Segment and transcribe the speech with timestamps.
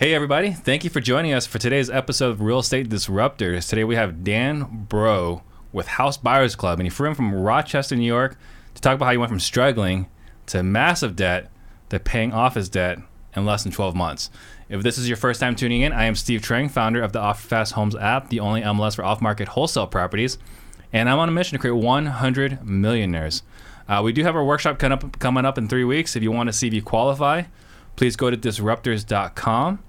[0.00, 0.52] Hey, everybody.
[0.52, 3.68] Thank you for joining us for today's episode of Real Estate Disruptors.
[3.68, 5.42] Today we have Dan Bro
[5.72, 8.38] with House Buyers Club, and he flew in from Rochester, New York
[8.74, 10.08] to talk about how he went from struggling
[10.46, 11.50] to massive debt
[11.90, 12.98] to paying off his debt
[13.36, 14.30] in less than 12 months.
[14.70, 17.20] If this is your first time tuning in, I am Steve Trang, founder of the
[17.20, 20.38] OfferFast Homes app, the only MLS for off market wholesale properties,
[20.94, 23.42] and I'm on a mission to create 100 millionaires.
[23.86, 26.16] Uh, we do have our workshop coming up, coming up in three weeks.
[26.16, 27.42] If you want to see if you qualify,
[27.96, 29.80] please go to disruptors.com.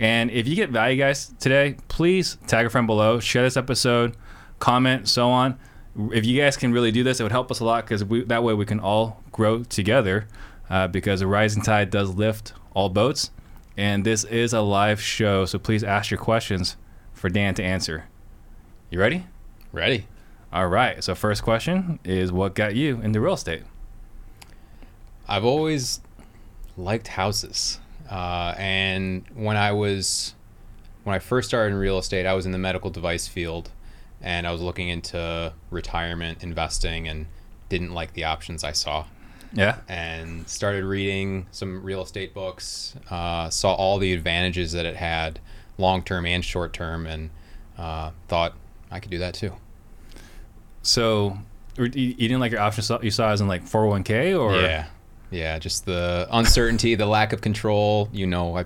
[0.00, 4.16] And if you get value, guys, today, please tag a friend below, share this episode,
[4.58, 5.58] comment, so on.
[6.12, 8.42] If you guys can really do this, it would help us a lot because that
[8.42, 10.26] way we can all grow together.
[10.70, 13.32] Uh, because a rising tide does lift all boats,
[13.76, 16.76] and this is a live show, so please ask your questions
[17.12, 18.04] for Dan to answer.
[18.88, 19.26] You ready?
[19.72, 20.06] Ready.
[20.52, 21.02] All right.
[21.02, 23.64] So first question is, what got you into real estate?
[25.26, 26.00] I've always
[26.76, 27.80] liked houses.
[28.10, 30.34] Uh, and when I was
[31.04, 33.70] when I first started in real estate, I was in the medical device field,
[34.20, 37.26] and I was looking into retirement investing, and
[37.68, 39.06] didn't like the options I saw.
[39.52, 39.78] Yeah.
[39.88, 42.94] And started reading some real estate books.
[43.10, 45.40] Uh, saw all the advantages that it had,
[45.78, 47.30] long term and short term, and
[47.78, 48.54] uh, thought
[48.90, 49.54] I could do that too.
[50.82, 51.38] So,
[51.76, 54.86] you didn't like your options you saw as in like 401k or yeah,
[55.30, 58.08] yeah, just the uncertainty, the lack of control.
[58.12, 58.64] You know, I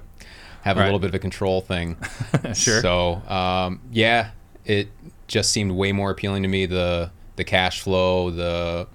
[0.62, 0.86] have a right.
[0.86, 1.96] little bit of a control thing.
[2.54, 2.80] sure.
[2.80, 4.30] So, um, yeah,
[4.64, 4.88] it
[5.26, 6.66] just seemed way more appealing to me.
[6.66, 8.86] The the cash flow, the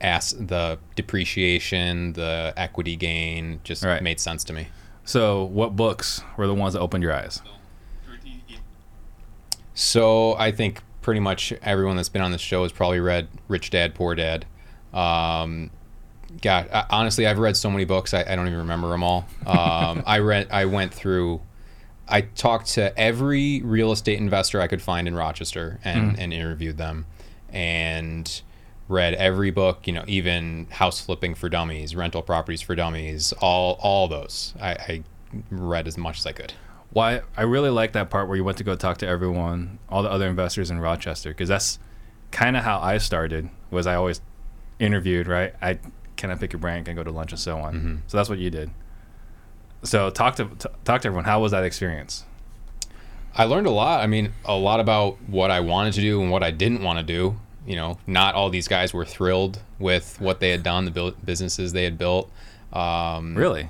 [0.00, 4.02] ass, the depreciation, the equity gain, just right.
[4.02, 4.68] made sense to me.
[5.04, 7.40] So, what books were the ones that opened your eyes?
[9.74, 13.70] So, I think pretty much everyone that's been on this show has probably read Rich
[13.70, 14.44] Dad Poor Dad.
[14.92, 15.70] Um,
[16.40, 19.26] God, honestly, I've read so many books, I, I don't even remember them all.
[19.46, 21.40] Um, I read, I went through,
[22.06, 26.18] I talked to every real estate investor I could find in Rochester and, mm.
[26.18, 27.06] and interviewed them,
[27.50, 28.42] and
[28.88, 29.86] read every book.
[29.86, 34.54] You know, even House Flipping for Dummies, Rental Properties for Dummies, all all those.
[34.60, 35.02] I, I
[35.50, 36.54] read as much as I could.
[36.90, 40.02] Why I really like that part where you went to go talk to everyone, all
[40.02, 41.78] the other investors in Rochester, because that's
[42.30, 43.50] kind of how I started.
[43.70, 44.20] Was I always
[44.78, 45.54] interviewed, right?
[45.60, 45.78] I
[46.18, 46.84] can I pick your brain?
[46.84, 47.74] Can I go to lunch and so on?
[47.74, 47.96] Mm-hmm.
[48.08, 48.70] So that's what you did.
[49.84, 51.24] So talk to t- talk to everyone.
[51.24, 52.24] How was that experience?
[53.34, 54.02] I learned a lot.
[54.02, 56.98] I mean, a lot about what I wanted to do and what I didn't want
[56.98, 57.38] to do.
[57.64, 61.24] You know, not all these guys were thrilled with what they had done, the build,
[61.24, 62.30] businesses they had built.
[62.72, 63.68] Um, really?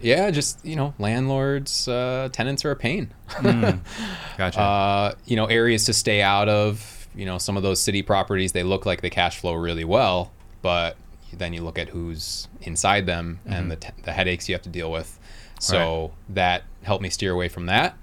[0.00, 3.12] Yeah, just you know, landlords, uh, tenants are a pain.
[3.30, 3.80] mm,
[4.38, 4.60] gotcha.
[4.60, 6.96] Uh, you know, areas to stay out of.
[7.12, 10.30] You know, some of those city properties they look like they cash flow really well,
[10.62, 10.96] but
[11.36, 13.52] then you look at who's inside them mm-hmm.
[13.52, 15.18] and the, t- the headaches you have to deal with.
[15.58, 16.10] So right.
[16.30, 17.96] that helped me steer away from that.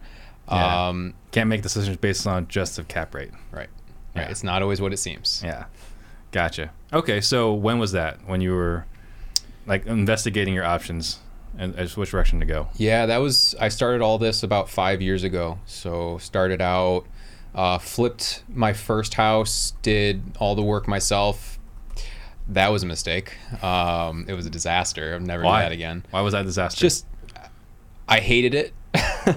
[0.49, 0.87] Yeah.
[0.87, 3.31] Um, Can't make decisions based on just a cap rate.
[3.51, 3.69] Right.
[4.15, 4.23] Right.
[4.23, 4.29] Yeah.
[4.29, 5.41] It's not always what it seems.
[5.43, 5.65] Yeah.
[6.31, 6.71] Gotcha.
[6.93, 7.21] Okay.
[7.21, 8.19] So when was that?
[8.27, 8.85] When you were
[9.65, 11.19] like investigating your options
[11.57, 12.69] and which direction to go?
[12.75, 13.55] Yeah, that was.
[13.59, 15.59] I started all this about five years ago.
[15.65, 17.05] So started out,
[17.55, 21.56] uh, flipped my first house, did all the work myself,
[22.49, 23.37] that was a mistake.
[23.61, 25.15] Um, it was a disaster.
[25.15, 25.63] I've never Why?
[25.63, 26.05] that again.
[26.11, 26.79] Why was that a disaster?
[26.79, 27.05] Just,
[28.07, 28.73] I hated it.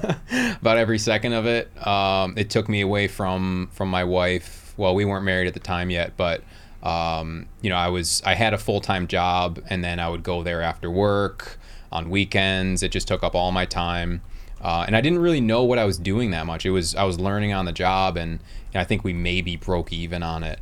[0.61, 1.71] about every second of it.
[1.87, 4.73] Um, it took me away from from my wife.
[4.77, 6.43] Well, we weren't married at the time yet, but
[6.83, 10.23] um, you know, I was I had a full time job, and then I would
[10.23, 11.59] go there after work
[11.93, 12.83] on weekends.
[12.83, 14.23] It just took up all my time,
[14.63, 16.65] uh, and I didn't really know what I was doing that much.
[16.65, 18.41] It was I was learning on the job, and
[18.75, 20.61] know, I think we maybe broke even on it,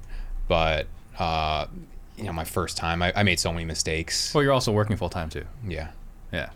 [0.48, 0.86] but
[1.18, 1.66] uh,
[2.18, 3.02] you know my first time.
[3.02, 4.34] I, I made so many mistakes.
[4.34, 5.44] Well, you're also working full time too.
[5.66, 5.88] Yeah.
[6.32, 6.50] Yeah.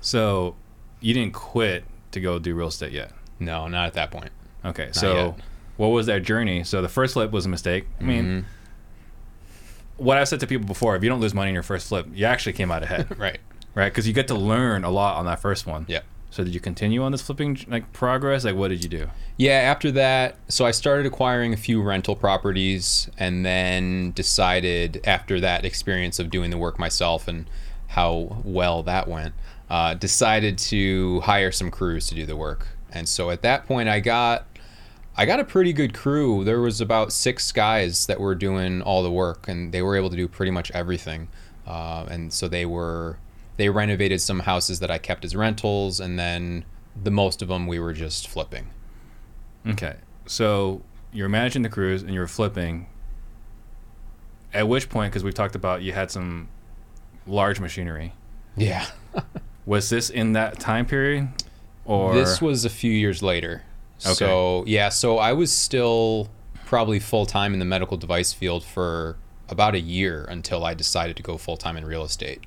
[0.00, 0.56] So
[1.00, 3.12] you didn't quit to go do real estate yet.
[3.38, 4.30] No, not at that point.
[4.64, 4.86] Okay.
[4.86, 5.34] Not so yet.
[5.76, 6.64] what was that journey?
[6.64, 7.86] So the first flip was a mistake.
[8.00, 8.24] I mean.
[8.24, 8.46] Mm-hmm.
[9.96, 12.06] What I've said to people before, if you don't lose money in your first flip,
[12.14, 13.06] you actually came out ahead.
[13.18, 13.38] right.
[13.74, 13.90] Right?
[13.90, 15.84] Because you get to learn a lot on that first one.
[15.88, 16.00] Yeah.
[16.30, 18.44] So did you continue on this flipping like progress?
[18.44, 19.10] Like what did you do?
[19.36, 25.40] Yeah, after that, so I started acquiring a few rental properties and then decided after
[25.40, 27.50] that experience of doing the work myself and
[27.88, 29.34] how well that went,
[29.68, 32.68] uh, decided to hire some crews to do the work.
[32.92, 34.46] And so at that point I got
[35.16, 36.44] I got a pretty good crew.
[36.44, 40.10] There was about six guys that were doing all the work and they were able
[40.10, 41.28] to do pretty much everything.
[41.66, 43.18] Uh, and so they were
[43.60, 46.64] they renovated some houses that I kept as rentals, and then
[47.00, 48.70] the most of them we were just flipping.
[49.66, 49.96] Okay,
[50.26, 50.80] so
[51.12, 52.86] you're managing the crews and you were flipping.
[54.52, 56.48] At which point, because we've talked about you had some
[57.26, 58.14] large machinery.
[58.56, 58.86] Yeah.
[59.66, 61.28] was this in that time period?
[61.84, 63.62] or This was a few years later.
[64.04, 64.14] Okay.
[64.14, 66.30] So yeah, so I was still
[66.64, 69.16] probably full time in the medical device field for
[69.48, 72.40] about a year until I decided to go full time in real estate.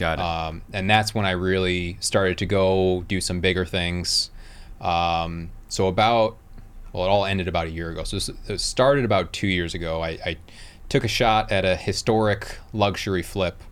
[0.00, 0.24] Got it?
[0.24, 4.30] Um, and that's when I really started to go do some bigger things.
[4.80, 6.36] Um, so about
[6.92, 8.04] well, it all ended about a year ago.
[8.04, 10.02] So it started about two years ago.
[10.02, 10.36] I, I
[10.88, 13.62] took a shot at a historic luxury flip.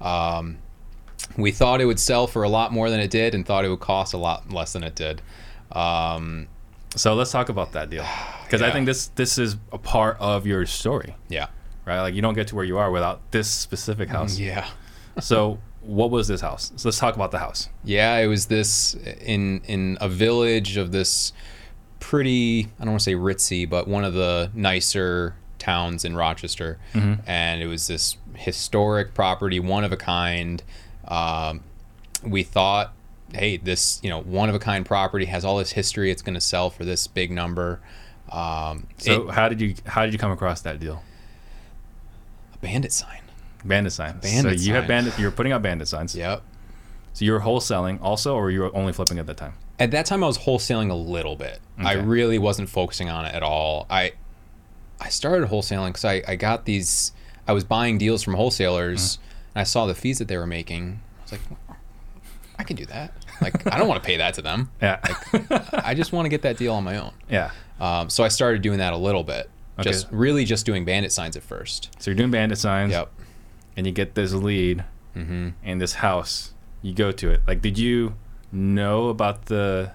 [0.00, 0.58] Um,
[1.36, 3.68] we thought it would sell for a lot more than it did, and thought it
[3.68, 5.22] would cost a lot less than it did.
[5.72, 6.48] Um,
[6.96, 8.04] so let's talk about that deal
[8.44, 11.46] because I think this this is a part of your story, yeah,
[11.86, 12.00] right?
[12.00, 14.38] Like you don't get to where you are without this specific house.
[14.38, 14.68] yeah.
[15.18, 16.72] So what was this house?
[16.76, 17.68] So let's talk about the house.
[17.84, 21.32] Yeah, it was this in in a village of this
[21.98, 26.78] pretty I don't want to say ritzy, but one of the nicer towns in Rochester,
[26.94, 30.62] and it was this historic property, one of a kind.
[31.06, 31.64] Um,
[32.22, 32.92] we thought,
[33.34, 36.10] hey, this you know one of a kind property has all this history.
[36.10, 37.80] It's going to sell for this big number.
[38.30, 41.02] Um, So it- how did you how did you come across that deal?
[42.54, 43.19] a bandit sign.
[43.64, 44.18] Bandit sign.
[44.18, 45.18] Bandit so you have bandit.
[45.18, 46.14] You're putting out bandit signs.
[46.14, 46.42] Yep.
[47.12, 49.54] So you were wholesaling also, or you were only flipping at that time?
[49.80, 51.58] at that time I was wholesaling a little bit.
[51.78, 53.86] I really wasn't focusing on it at all.
[53.88, 54.12] I
[55.00, 57.12] I started wholesaling because I, I got these
[57.48, 59.18] I was buying deals from wholesalers
[59.54, 61.00] and I saw the fees that they were making.
[61.18, 61.40] I was like,
[62.58, 63.12] I can do that.
[63.40, 64.70] Like I don't want to pay that to them.
[64.82, 65.00] Yeah.
[65.72, 67.12] I just want to get that deal on my own.
[67.30, 67.50] yeah.
[67.80, 69.48] Um, so I started doing that a little bit.
[69.78, 69.90] Okay.
[69.90, 71.88] Just really just doing bandit signs at first.
[71.98, 72.92] So you're doing bandit signs.
[72.92, 73.10] Yep.
[73.76, 74.84] And you get this lead
[75.16, 75.48] Mm-hmm.
[75.64, 76.54] in this house.
[76.82, 77.40] You go to it.
[77.46, 78.14] Like, did you
[78.52, 79.90] know about the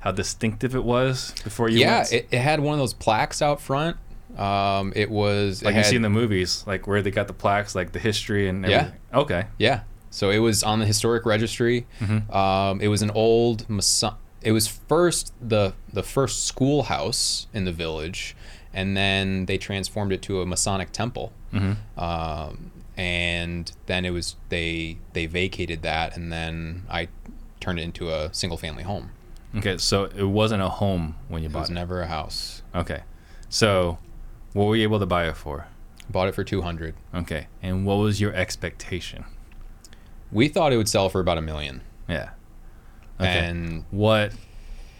[0.00, 1.78] how distinctive it was before you?
[1.78, 2.12] Yeah, went?
[2.12, 3.96] it, it had one of those plaques out front.
[4.36, 7.32] Um, it was it like you see in the movies, like where they got the
[7.32, 8.90] plaques, like the history and Yeah.
[9.14, 9.46] Okay.
[9.58, 9.82] Yeah.
[10.10, 11.86] So it was on the historic registry.
[12.32, 17.72] Um, it was an old Mason- It was first the the first schoolhouse in the
[17.72, 18.34] village,
[18.72, 21.32] and then they transformed it to a Masonic temple.
[21.96, 27.08] Um, and then it was they they vacated that, and then I
[27.60, 29.10] turned it into a single family home.
[29.56, 29.78] Okay.
[29.78, 31.74] So it wasn't a home when you It bought was it.
[31.74, 32.62] never a house.
[32.74, 33.02] Okay.
[33.48, 33.98] So
[34.52, 35.66] what were you able to buy it for?
[36.10, 36.94] Bought it for two hundred.
[37.14, 37.46] Okay.
[37.62, 39.24] And what was your expectation?
[40.32, 41.82] We thought it would sell for about a million.
[42.08, 42.30] Yeah.
[43.20, 43.28] Okay.
[43.46, 44.32] And what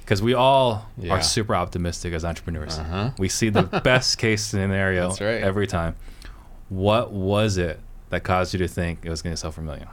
[0.00, 1.12] because we all Yeah.
[1.14, 3.10] are super optimistic as entrepreneurs Uh-huh.
[3.18, 5.42] we see the best case scenario That's right.
[5.42, 5.96] every time
[6.74, 7.78] what was it
[8.10, 9.88] that caused you to think it was going to sell for a million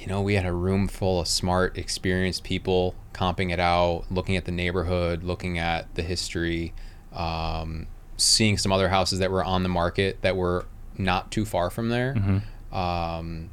[0.00, 4.36] you know, we had a room full of smart, experienced people comping it out, looking
[4.36, 6.74] at the neighborhood, looking at the history,
[7.14, 7.86] um,
[8.18, 10.66] seeing some other houses that were on the market that were
[10.98, 12.42] not too far from there.
[12.70, 13.48] Um,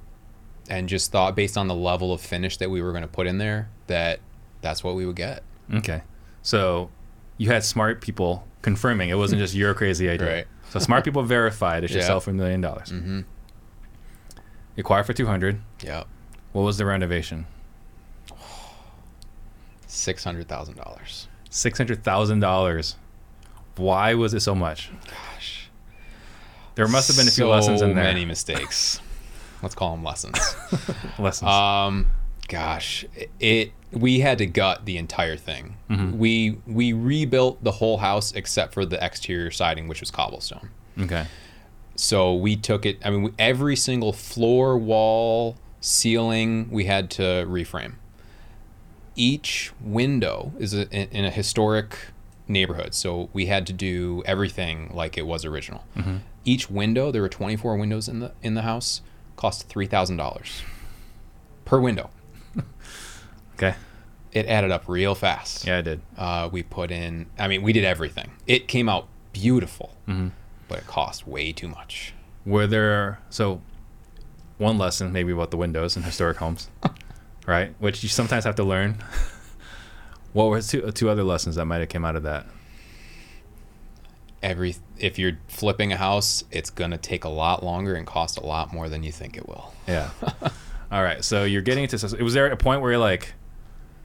[0.70, 3.25] and just thought, based on the level of finish that we were going to put
[3.25, 4.20] in there, that
[4.62, 5.42] that's what we would get.
[5.74, 6.02] okay
[6.42, 6.90] so
[7.38, 10.48] you had smart people confirming it wasn't just your crazy idea Right.
[10.74, 12.08] So smart people verified it should Yeah.
[12.08, 13.20] sell for a million dollars Mm-hmm.
[14.75, 16.08] you acquired for 200 Yep.
[16.52, 17.46] what was the renovation
[19.88, 21.28] $600,000.
[21.50, 22.96] $600000
[23.75, 25.70] why was it so much Gosh.
[26.75, 29.00] there must have been a few so lessons in there many mistakes.
[29.64, 30.38] Let's call them lessons.
[31.20, 32.08] lessons Um,
[32.48, 33.06] gosh,
[33.40, 35.77] it we had to gut the entire thing.
[35.89, 36.18] Mm-hmm.
[36.18, 40.70] We we rebuilt the whole house except for the exterior siding, which was cobblestone.
[41.00, 41.27] okay
[41.96, 43.00] So we took it.
[43.06, 47.96] I mean, every single floor, wall, ceiling, we had to reframe.
[49.15, 51.96] Each window is a, in, a historic
[52.48, 55.84] neighborhood, so we had to do everything like it was original.
[56.46, 59.01] Each window, there were 24 windows in the in the house,
[59.36, 60.63] cost three thousand dollars
[61.63, 62.10] per window.
[63.55, 63.75] Okay
[64.31, 65.65] It added up real fast.
[65.65, 67.27] yeah i did Uh, we put in.
[67.38, 68.31] I mean, we did everything.
[68.48, 69.95] It came out beautiful,
[70.67, 72.13] but it cost way too much.
[72.45, 73.62] were there so
[74.57, 76.69] one lesson maybe about the windows in historic homes
[77.48, 78.98] right which you sometimes have to learn
[80.33, 82.45] what were two, two other lessons that might have came out of that
[84.41, 88.45] every if you're flipping a house, it's gonna take a lot longer and cost a
[88.45, 89.74] lot more than you think it will.
[89.88, 90.10] yeah
[90.91, 93.33] all right so you're getting into was there a point where you're like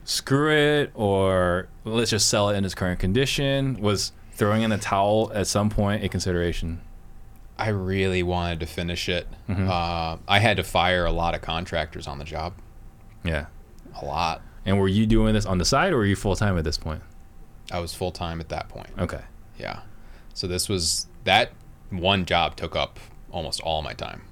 [0.09, 4.77] screw it or let's just sell it in its current condition was throwing in the
[4.77, 6.81] towel at some point a consideration
[7.57, 9.27] I really wanted to finish it.
[9.49, 12.53] Uh, I had to fire a lot of contractors on the job,
[13.23, 13.47] yeah
[14.01, 14.41] a lot.
[14.65, 17.01] and were you doing this on the side or were you full-time at this point
[17.71, 18.89] I was full time at that point.
[18.97, 19.21] okay
[19.59, 19.81] Yeah,
[20.33, 21.51] so this was that
[21.91, 22.99] one job took up
[23.31, 24.23] almost all my time.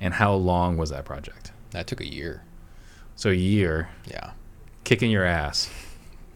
[0.00, 2.42] and how long was that project That took a year.
[3.16, 4.30] so a year Yeah,
[4.86, 5.68] kicking your ass.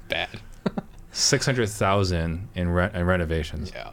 [0.08, 0.40] Bad.
[1.12, 3.70] Six hundred thousand in, re- in renovations.
[3.74, 3.90] Yeah.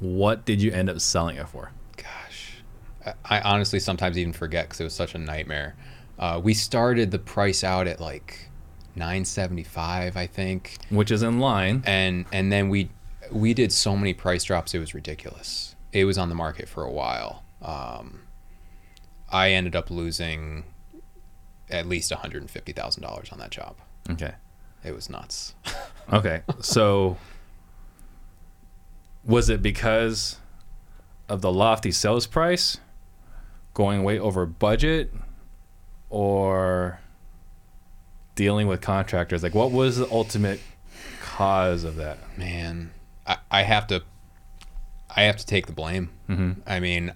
[0.00, 1.72] What did you end up selling it for?
[1.96, 2.62] Gosh,
[3.04, 5.74] I, I honestly sometimes even forget because it was such a nightmare.
[6.18, 8.48] Uh, we started the price out at like
[8.94, 11.82] nine seventy five, I think, Which is in line.
[11.86, 12.90] and and then we
[13.32, 15.74] we did so many price drops it was ridiculous.
[15.92, 17.42] It was on the market for a while.
[17.62, 18.20] Um,
[19.30, 20.64] I ended up losing
[21.70, 23.76] at least one hundred and fifty thousand dollars on that job.
[24.10, 24.32] Okay.
[24.84, 25.54] It was nuts.
[26.10, 26.40] Okay.
[26.60, 27.18] So
[29.24, 30.38] was it because
[31.28, 32.78] of the lofty sales price
[33.74, 35.12] going way over budget
[36.08, 37.00] or
[38.34, 39.42] dealing with contractors?
[39.42, 40.60] Like what was the ultimate
[41.20, 42.18] cause of that?
[42.38, 42.90] man
[43.26, 44.02] I, I have to
[45.14, 46.60] i have to take the blame Mm-hmm.
[46.66, 47.12] i mean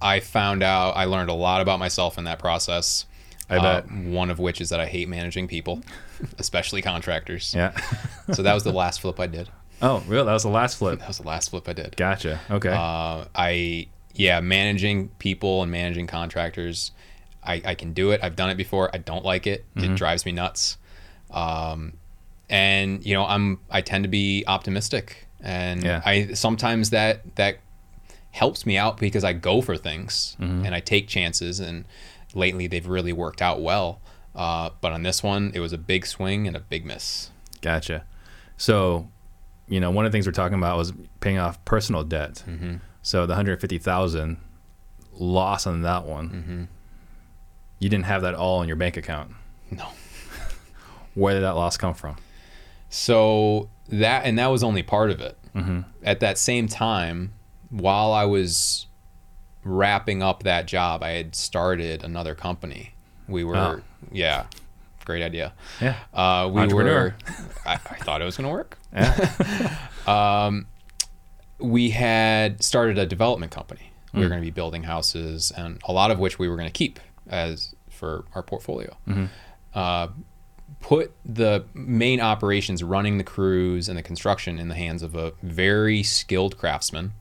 [0.00, 3.04] i found out i learned a lot about myself in that process
[3.50, 3.90] I Uh, bet.
[3.90, 5.82] one of which is that i hate managing people
[6.38, 7.72] especially contractors Yeah.
[8.32, 9.48] so that was the last flip i did
[9.80, 10.24] oh, real?
[10.24, 10.98] That was the last flip.
[10.98, 12.40] that was the last flip i did Gotcha.
[12.50, 12.70] Okay.
[12.70, 16.92] uh, i yeah managing people and managing contractors
[17.44, 19.92] I, I can do it i've done it before i don't like it Mm-hmm.
[19.92, 20.76] it drives me nuts
[21.30, 21.92] um,
[22.50, 26.02] and you know i'm i tend to be optimistic and Yeah.
[26.04, 27.58] i sometimes that that
[28.30, 30.64] helps me out because i go for things Mm-hmm.
[30.66, 31.84] and i take chances and
[32.34, 34.00] lately they've really worked out well
[34.34, 37.30] uh, but on this one it was a big swing and a big miss
[37.60, 38.04] Gotcha.
[38.56, 39.08] So,
[39.68, 42.42] you know, one of the things we're talking about was paying off personal debt.
[42.46, 42.76] Mm-hmm.
[43.02, 44.38] So the hundred fifty thousand
[45.12, 46.28] loss on that one.
[46.28, 46.64] Mm-hmm.
[47.78, 49.32] You didn't have that all in your bank account.
[49.70, 49.86] no
[51.14, 52.16] Where did that loss come from?
[52.90, 55.36] So that and that was only part of it.
[55.54, 55.80] Mm-hmm.
[56.02, 57.32] At that same time,
[57.70, 58.86] while I was
[59.68, 62.94] wrapping up that job, I had started another company.
[63.28, 63.80] We were, Oh.
[64.10, 64.46] yeah,
[65.04, 65.52] great idea.
[65.80, 65.96] Yeah.
[66.14, 67.14] Uh, we Entrepreneur.
[67.26, 67.34] were.
[67.66, 68.78] I, I thought it was going to work.
[68.92, 69.76] Yeah.
[71.60, 73.90] We had started a development company.
[74.12, 74.22] We Mm.
[74.22, 76.72] were going to be building houses, and a lot of which we were going to
[76.72, 78.96] keep as for our portfolio.
[79.08, 79.24] Mm-hmm.
[79.74, 80.08] Uh,
[80.80, 85.32] put the main operations, running the crews and the construction, in the hands of a
[85.42, 87.12] very skilled craftsman.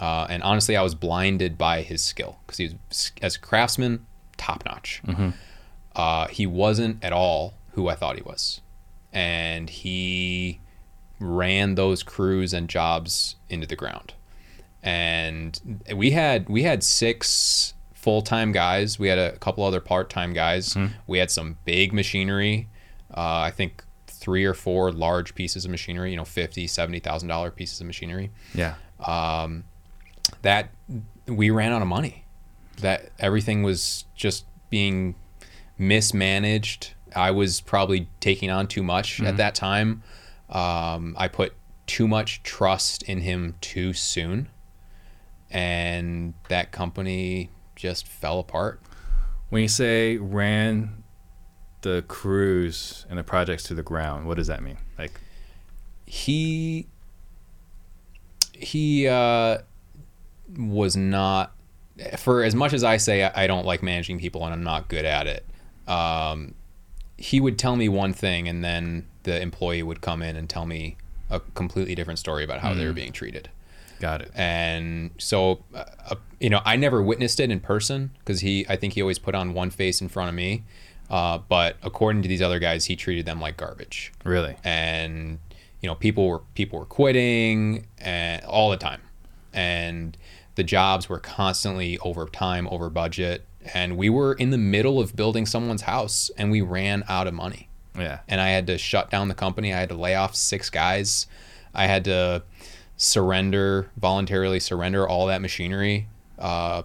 [0.00, 4.06] Uh, and honestly, I was blinded by his skill because he was, as a craftsman,
[4.38, 5.02] top notch.
[5.94, 8.62] Uh, he wasn't at all who I thought he was,
[9.12, 10.58] and he
[11.18, 14.14] ran those crews and jobs into the ground.
[14.82, 18.98] And we had we had six full time guys.
[18.98, 20.74] We had a couple other part time guys.
[21.06, 22.68] We had some big machinery.
[23.14, 26.12] Uh, I think three or four large pieces of machinery.
[26.12, 28.76] You know, fifty, seventy thousand dollar pieces of machinery yeah.
[30.42, 30.70] That
[31.26, 32.24] we ran out of money.
[32.78, 35.14] That everything was just being
[35.78, 36.94] mismanaged.
[37.14, 40.02] I was probably taking on too much at that time.
[40.48, 41.54] Um, I put
[41.86, 44.48] too much trust in him too soon,
[45.50, 48.80] and that company just fell apart.
[49.48, 51.02] When you say ran
[51.82, 54.78] the crews and the projects to the ground, what does that mean?
[54.96, 55.20] Like,
[56.06, 56.86] he
[58.52, 59.58] he uh,
[60.58, 61.52] was not
[62.18, 65.04] for as much as I say I don't like managing people and I'm not good
[65.04, 65.44] at it.
[65.86, 66.54] Um,
[67.18, 70.64] he would tell me one thing and then the employee would come in and tell
[70.64, 70.96] me
[71.28, 73.50] a completely different story about how they were being treated.
[74.00, 74.30] got it.
[74.34, 78.76] And so, uh, uh, you know, I never witnessed it in person because he, I
[78.76, 80.64] think he always put on one face in front of me.
[81.10, 84.56] Uh, but according to these other guys, he treated them like garbage Really?
[84.64, 85.38] and
[85.82, 89.00] you know people were people were quitting and all the time
[89.52, 90.16] and
[90.60, 95.16] the jobs were constantly over time over budget and we were in the middle of
[95.16, 98.18] building someone's house and we ran out of money Yeah.
[98.28, 99.72] and I had to shut down the company.
[99.72, 101.26] I had to lay off six guys.
[101.74, 102.42] I had to
[102.98, 106.08] surrender, voluntarily surrender all that machinery.
[106.38, 106.82] Uh,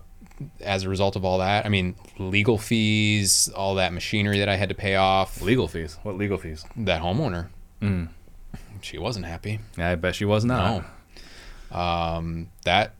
[0.62, 4.56] as a result of all that, I mean, legal fees, all that machinery that I
[4.56, 5.42] had to pay off.
[5.42, 5.98] Legal fees.
[6.04, 6.64] What legal fees?
[6.78, 7.48] That homeowner,
[7.82, 8.08] Mm.
[8.80, 9.60] she wasn't happy.
[9.78, 10.86] Yeah, I bet she was not.
[11.72, 11.78] No.
[11.78, 12.94] Um, that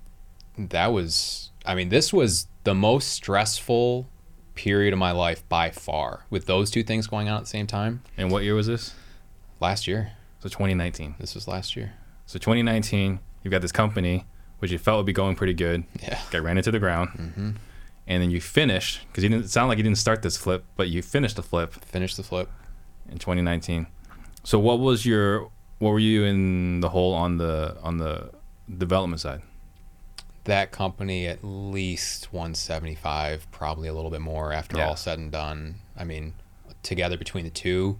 [0.58, 1.52] that was.
[1.66, 4.08] I mean, this was the most stressful
[4.54, 6.26] period of my life by far.
[6.30, 8.02] With those two things going on at the same time.
[8.18, 8.94] And what year was this?
[9.60, 10.12] Last year.
[10.40, 11.16] So 2019.
[11.20, 11.94] This was last year.
[12.26, 14.26] So 2019, you've got this company
[14.60, 15.84] which you felt would be going pretty good.
[16.02, 16.20] Yeah.
[16.32, 17.50] Got ran into the ground, Mm-hmm.
[18.08, 20.64] and then you finished because you didn't it sound like you didn't start this flip,
[20.78, 22.50] but you finished the flip Finished the flip.
[23.10, 23.86] in 2019.
[24.44, 28.32] So what was your what were you in the hole on the on the
[28.78, 29.42] development side?
[30.46, 34.88] That company at least 175, probably a little bit more after Yeah.
[34.90, 35.76] all said and done.
[35.98, 36.34] I mean,
[36.84, 37.98] together between the two,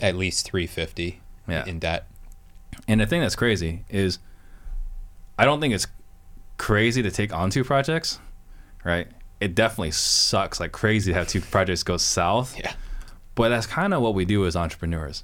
[0.00, 1.64] at least 350 Yeah.
[1.66, 2.06] in debt.
[2.86, 4.18] And the thing that's crazy is,
[5.38, 5.86] I don't think it's
[6.56, 8.18] crazy to take on two projects,
[8.84, 9.06] right?
[9.40, 12.58] It definitely sucks like crazy to have two projects go south.
[12.58, 12.72] Yeah.
[13.36, 15.22] But that's kind of what we do as entrepreneurs.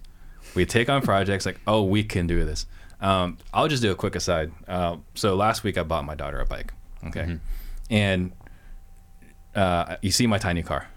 [0.54, 2.66] We take on projects like, oh, we can do this.
[3.04, 4.50] Um, I'll just do a quick aside.
[4.66, 6.73] Uh, so last week I bought my daughter a bike.
[7.06, 7.38] Okay.
[7.90, 8.32] And
[9.54, 10.88] uh, you see my tiny car.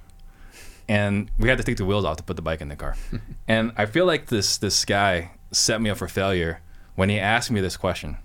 [0.88, 2.96] And we had to take the wheels off to put the bike in the car.
[3.48, 6.62] and I feel like this this guy set me up for failure
[6.96, 8.18] when he asked me this question.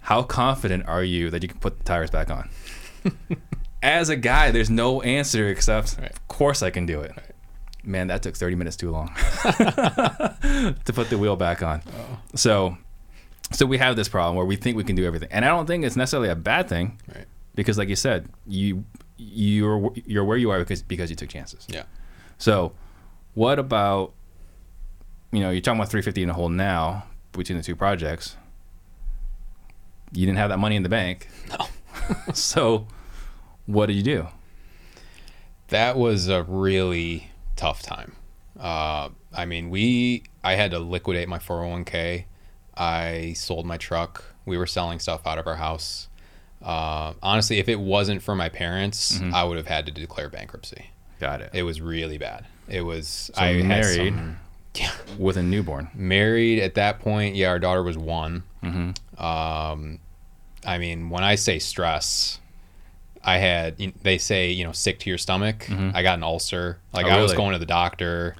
[0.00, 2.50] How confident are you that you can put the tires back on?
[3.82, 6.10] As a guy, there's no answer except, Right.
[6.10, 7.12] of course I can do it.
[7.84, 9.08] Man, that took 30 minutes too long
[9.44, 11.80] to put the wheel back on.
[12.34, 12.76] So,
[13.52, 15.66] so we have this problem where we think we can do everything, and I don't
[15.66, 17.26] think it's necessarily a bad thing Right.
[17.54, 18.84] because, like you said, you
[19.16, 21.66] you're you're where you are because because you took chances.
[21.68, 21.84] Yeah.
[22.38, 22.72] So,
[23.34, 24.12] what about
[25.32, 28.36] you know you're talking about 350 in a hole now between the two projects?
[30.12, 31.28] You didn't have that money in the bank.
[31.50, 31.66] No.
[32.34, 32.86] so,
[33.66, 34.26] what did you do?
[35.68, 38.16] That was a really tough time.
[38.58, 42.24] Uh, I mean, we I had to liquidate my 401k.
[42.80, 44.24] I sold my truck.
[44.46, 46.08] We were selling stuff out of our house.
[46.62, 49.34] Uh, honestly, if it wasn't for my parents, Mm-hmm.
[49.34, 50.90] I would have had to declare bankruptcy.
[51.20, 51.50] Got it.
[51.52, 52.46] It was really bad.
[52.68, 54.14] It was So I had married.
[54.14, 54.38] some-
[54.74, 55.90] yeah, With a newborn.
[55.94, 57.34] married at that point.
[57.34, 58.44] Yeah, our daughter was one.
[58.62, 59.22] Mm-hmm.
[59.22, 59.98] Um,
[60.64, 62.38] I mean, when I say stress,
[63.24, 65.68] I had they say you know sick to your stomach.
[65.70, 66.78] I got an ulcer.
[66.92, 67.14] Like Mm-hmm.
[67.14, 68.36] Oh, I was going to the doctor.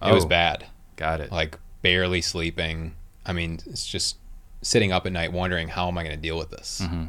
[0.00, 0.28] It was Oh.
[0.28, 0.66] bad.
[0.96, 1.30] Got it.
[1.32, 2.94] Like barely sleeping.
[3.26, 4.16] I mean, it's just
[4.62, 6.80] sitting up at night wondering how am I going to deal with this.
[6.84, 7.04] Mm-hmm.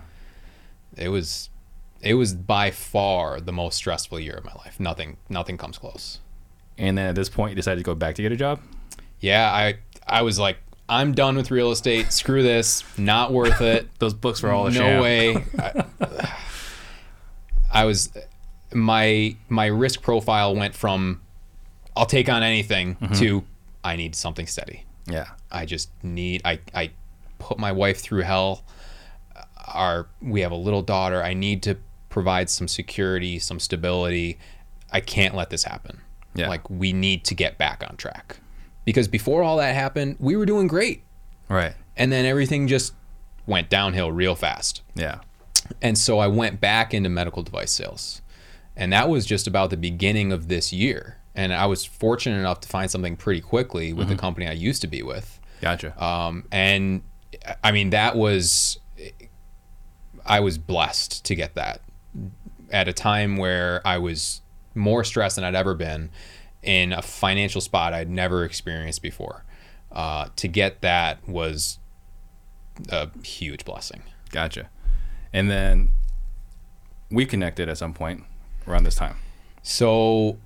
[0.97, 1.49] It was,
[2.01, 4.79] it was by far the most stressful year of my life.
[4.79, 6.19] Nothing, nothing comes close.
[6.77, 8.59] and then at this point, you decided to go back to get a job.
[9.19, 9.75] Yeah, I,
[10.07, 10.57] I was like,
[10.89, 12.11] I'm done with real estate.
[12.11, 12.83] Screw this.
[12.97, 13.87] Not worth it.
[13.99, 15.01] Those books were all a no sham.
[15.01, 15.35] way.
[15.59, 16.33] I,
[17.71, 18.11] I was
[18.73, 21.21] my my risk profile went from
[21.95, 23.13] I'll take on anything Mm-hmm.
[23.15, 23.43] to
[23.83, 24.85] I need something steady.
[25.07, 25.29] Yeah.
[25.51, 26.91] I just need I I
[27.39, 28.63] put my wife through hell.
[29.67, 31.21] Our we have a little daughter.
[31.21, 31.77] I need to
[32.09, 34.37] provide some security, some stability.
[34.91, 36.01] I can't let this happen.
[36.35, 36.49] Yeah.
[36.49, 38.37] Like we need to get back on track.
[38.85, 41.03] Because before all that happened, we were doing great.
[41.49, 41.73] Right.
[41.95, 42.93] And then everything just
[43.45, 44.81] went downhill real fast.
[44.95, 45.19] Yeah.
[45.81, 48.21] And so I went back into medical device sales.
[48.75, 51.17] And that was just about the beginning of this year.
[51.35, 54.81] And I was fortunate enough to find something pretty quickly with the company I used
[54.81, 55.39] to be with.
[55.61, 56.03] Gotcha.
[56.03, 57.01] Um, and
[57.63, 58.79] I mean, that was,
[60.25, 61.81] I was blessed to get that
[62.71, 64.41] at a time where I was
[64.75, 66.11] more stressed than I'd ever been
[66.61, 69.43] in a financial spot I'd never experienced before.
[69.91, 71.79] Uh, to get that was
[72.89, 74.03] a huge blessing.
[74.31, 74.69] Gotcha.
[75.31, 75.89] And then
[77.11, 78.23] we connected at some point
[78.67, 79.15] around this time.
[79.61, 80.37] So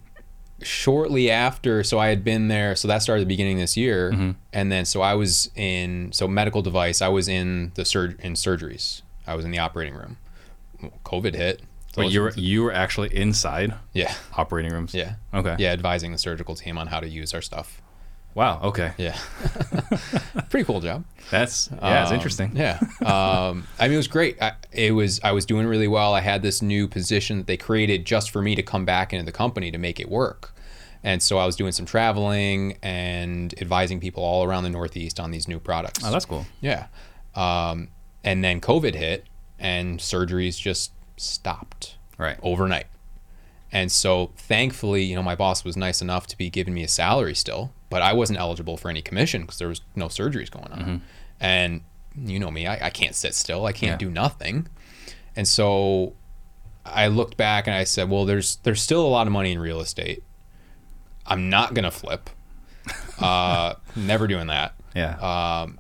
[0.62, 2.76] shortly after, so I had been there.
[2.76, 4.32] So that started the beginning of this year, mm-hmm.
[4.54, 7.02] and then so I was in so medical device.
[7.02, 9.02] I was in the surg in surgeries.
[9.26, 10.18] I was in the operating room.
[11.06, 11.62] COVID hit.
[11.94, 14.94] So you were you were actually inside yeah, operating rooms.
[14.94, 15.56] yeah, Okay.
[15.58, 17.82] yeah, advising the surgical team on how to use our stuff.
[18.38, 18.62] Wow.
[18.66, 18.94] Okay.
[18.98, 19.18] Yeah,
[20.50, 21.04] pretty cool job.
[21.32, 22.02] That's yeah.
[22.04, 22.52] it's Um, interesting.
[22.56, 22.80] Yeah.
[23.04, 24.40] Um, I mean, it was great.
[24.42, 25.20] I, it was.
[25.24, 26.14] I was doing really well.
[26.14, 29.26] I had this new position that they created just for me to come back into
[29.26, 30.54] the company to make it work.
[31.04, 35.32] And so I was doing some traveling and advising people all around the Northeast on
[35.32, 36.04] these new products.
[36.06, 36.46] Oh, that's cool.
[36.62, 36.88] yeah.
[37.36, 37.90] Um,
[38.24, 39.26] and then COVID hit,
[39.58, 42.38] and surgeries just stopped Right.
[42.44, 42.86] overnight.
[43.72, 46.88] And so thankfully, you know, my boss was nice enough to be giving me a
[46.88, 50.72] salary still, but I wasn't eligible for any commission because there was no surgeries going
[50.72, 51.02] on.
[51.40, 51.82] And
[52.16, 53.66] you know me, I, I can't sit still.
[53.66, 54.08] I can't Yeah.
[54.08, 54.68] do nothing.
[55.36, 56.14] And so
[56.86, 59.60] I looked back and I said, well, there's there's still a lot of money in
[59.60, 60.24] real estate.
[61.26, 62.30] I'm not gonna flip.
[63.20, 65.16] Uh, never doing that Yeah.
[65.18, 65.80] Um,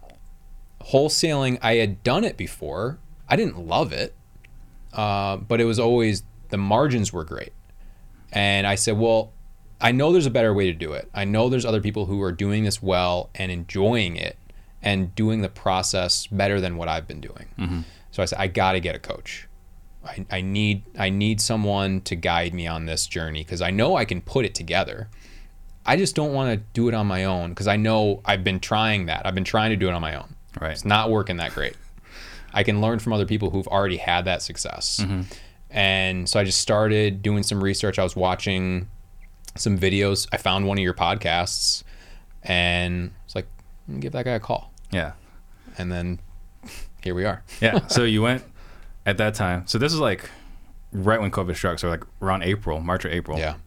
[0.82, 2.97] wholesaling i had done it before
[3.30, 4.15] i didn't love it
[4.93, 7.54] uh, but it was always the margins were great
[8.38, 9.32] and i said well
[9.82, 11.10] i know there's a better way to do it.
[11.13, 14.38] I know there's other people who are doing this well and enjoying it
[14.82, 17.47] and doing the process better than what i've been doing.
[17.58, 17.82] Mm-hmm.
[18.12, 19.47] So i said i got to get a coach.
[20.06, 23.95] I, I need i need someone to guide me on this journey because i know
[23.95, 25.10] i can put it together.
[25.89, 28.60] I just don't want to do it on my own because i know i've been
[28.60, 29.26] trying that.
[29.26, 30.36] I've been trying to do it on my own.
[30.62, 30.71] Right.
[30.71, 31.76] it's not working that great.
[32.54, 35.02] I can learn from other people who've already had that success.
[35.04, 35.21] Mm-hmm.
[35.78, 38.00] And so I just started doing some research.
[38.00, 38.90] I was watching
[39.56, 40.28] some videos.
[40.32, 41.84] I found one of your podcasts,
[42.42, 43.46] and it's like,
[44.00, 44.74] give that guy a call.
[44.90, 45.12] Yeah.
[45.78, 46.20] And then
[47.04, 47.44] here we are.
[47.62, 47.82] Yeah.
[47.90, 48.44] So you went
[49.06, 49.68] at that time.
[49.68, 50.28] So this is like
[50.92, 51.78] right when COVID struck.
[51.78, 53.38] So like around April, March or April.
[53.38, 53.58] Yeah.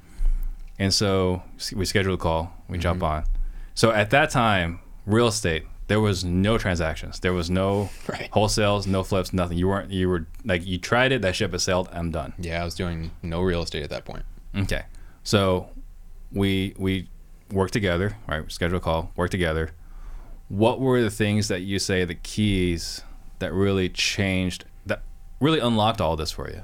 [0.81, 1.45] And so
[1.77, 2.53] we scheduled a call.
[2.69, 3.19] We jump mm-hmm.
[3.19, 3.25] on.
[3.77, 7.19] So at that time, real estate, there was no transactions.
[7.19, 8.31] There was no Right.
[8.31, 9.59] wholesales, no flips, nothing.
[9.59, 9.91] You weren't.
[9.91, 11.21] You were like you tried it.
[11.23, 11.89] That ship has sailed.
[11.93, 12.33] I'm done.
[12.39, 14.25] Yeah, I was doing no real estate at that point.
[14.57, 14.85] Okay.
[15.25, 15.69] So
[16.33, 17.09] we we
[17.53, 18.51] worked together, right?
[18.53, 19.71] Schedule a call, work together.
[20.49, 23.03] What were the things that you say the keys
[23.41, 25.03] that really changed that
[25.41, 26.63] really unlocked all this for you?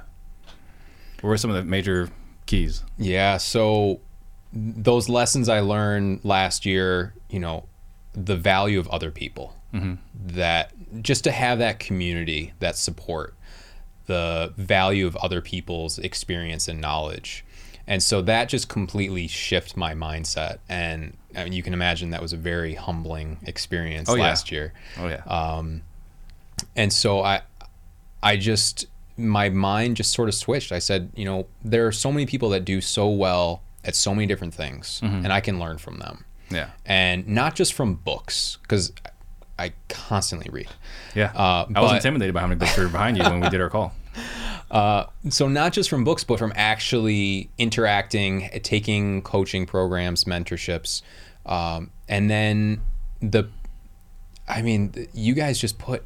[1.20, 2.10] What were some of the major
[2.46, 2.84] keys?
[2.96, 4.00] Yeah, so
[4.52, 7.64] those lessons I learned last year, you know,
[8.16, 9.55] the value of other people.
[10.29, 13.35] That just to have that community, that support,
[14.07, 17.44] the value of other people's experience and knowledge.
[17.87, 20.59] And so that just completely shifted my mindset.
[20.68, 24.22] And I mean, you can imagine that was a very humbling experience Oh, yeah.
[24.22, 24.72] last year.
[24.98, 25.22] Oh yeah.
[25.26, 25.83] Um,
[26.74, 27.42] and so i
[28.22, 28.87] i just
[29.18, 32.48] my mind just sort of switched i said you know there are so many people
[32.48, 36.24] that do so well at so many different things and i can learn from them
[36.50, 36.70] yeah.
[36.85, 38.92] and not just from books because
[39.59, 40.68] i constantly read
[41.14, 41.32] Yeah.
[41.35, 43.61] uh, I was but- intimidated by how many books were behind you when we did
[43.61, 43.92] our call.
[45.30, 51.02] so not just from books but from actually interacting taking coaching programs mentorships
[51.46, 52.80] um, and then
[53.22, 53.44] the
[54.48, 56.04] i mean you guys just put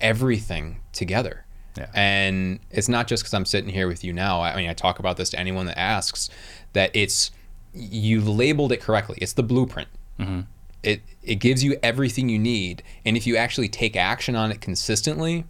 [0.00, 1.44] everything together
[1.76, 1.90] Yeah.
[1.94, 4.98] and it's not just because i'm sitting here with you now i mean i talk
[4.98, 6.30] about this to anyone that asks
[6.72, 7.30] that it's
[7.74, 9.18] you labeled it correctly.
[9.20, 9.88] It's the blueprint.
[10.18, 10.40] Mm-hmm.
[10.82, 14.60] It it gives you everything you need and if you actually take action on it
[14.60, 15.44] consistently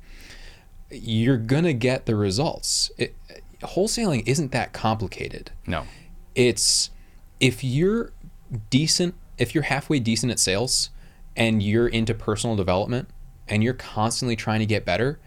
[0.91, 2.91] you're gonna get the results.
[2.99, 3.15] It,
[3.63, 5.53] wholesaling isn't that complicated.
[5.67, 5.87] No.
[6.35, 6.91] it's
[7.39, 8.13] if you're
[8.71, 10.91] decent if you're halfway decent at sales
[11.37, 13.09] and you're into personal development
[13.49, 15.21] and you're constantly trying to get better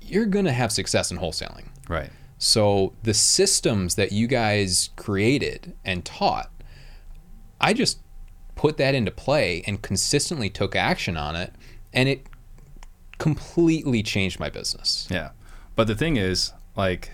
[0.00, 1.66] you're going to have success in wholesaling.
[1.88, 2.10] Right.
[2.38, 6.50] So the systems that you guys created and taught
[7.60, 8.00] i just
[8.54, 11.52] put that into play and consistently took action on it
[11.92, 12.26] and it
[13.18, 15.30] completely changed my business Yeah.
[15.76, 17.10] But the thing is, like,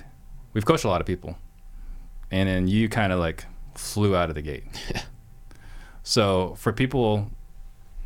[0.53, 1.37] we've coached a lot of people,
[2.31, 4.65] and then you kind of like flew out of the gate.
[6.05, 7.29] so for people,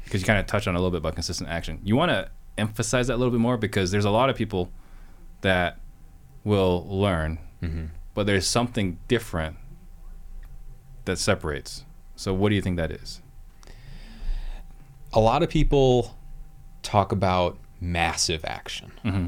[0.04, 2.30] because you kind of touched on a little bit about consistent action, you want to
[2.56, 4.72] emphasize that a little bit more because there's a lot of people
[5.42, 5.78] that
[6.46, 7.86] will learn, mm-hmm.
[8.14, 9.56] but there's something different
[11.04, 11.84] that separates.
[12.14, 13.20] So what do you think that is?
[15.12, 16.14] a lot of people
[16.82, 18.92] talk about massive action.
[19.04, 19.26] Mm-hmm.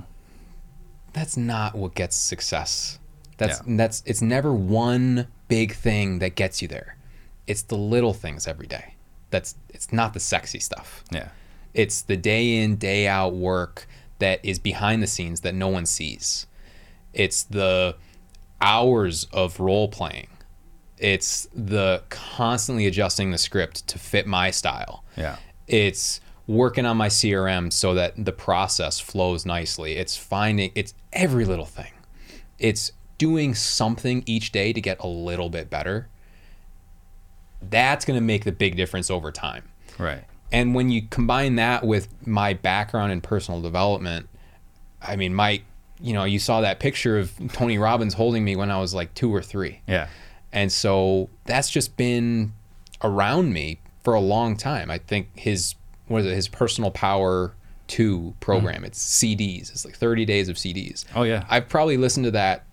[1.15, 2.99] That's not what gets success.
[3.39, 3.77] That's Yeah.
[3.77, 6.97] that's it's never one big thing that gets you there.
[7.47, 8.95] It's the little things every day.
[9.31, 11.03] That's it's not the sexy stuff.
[11.11, 11.29] Yeah.
[11.73, 13.87] It's the day in, day out work
[14.19, 16.47] that is behind the scenes that no one sees.
[17.19, 17.97] It's the
[18.61, 20.29] hours of role playing.
[20.97, 25.37] It's the constantly adjusting the script to fit my style Yeah.
[25.67, 29.93] it's working on my CRM so that the process flows nicely.
[29.97, 31.93] It's finding it's every little thing.
[32.59, 36.09] It's doing something each day to get a little bit better.
[37.61, 39.65] That's going to make the big difference over time.
[39.99, 40.25] Right.
[40.51, 44.29] And when you combine that with my background in personal development,
[45.03, 45.63] I mean, my,
[46.01, 49.15] you know, you saw that picture of Tony Robbins holding me when I was like
[49.15, 49.81] two or three.
[49.87, 50.09] Yeah.
[50.53, 52.53] And so that's just been
[53.03, 54.91] around me for a long time.
[54.91, 55.75] I think his
[56.07, 57.55] what is it, his personal power
[57.87, 58.85] two program.
[58.85, 59.71] It's CDs.
[59.71, 61.05] It's like 30 days of CDs.
[61.15, 61.45] Oh yeah.
[61.51, 62.65] I've probably listened to that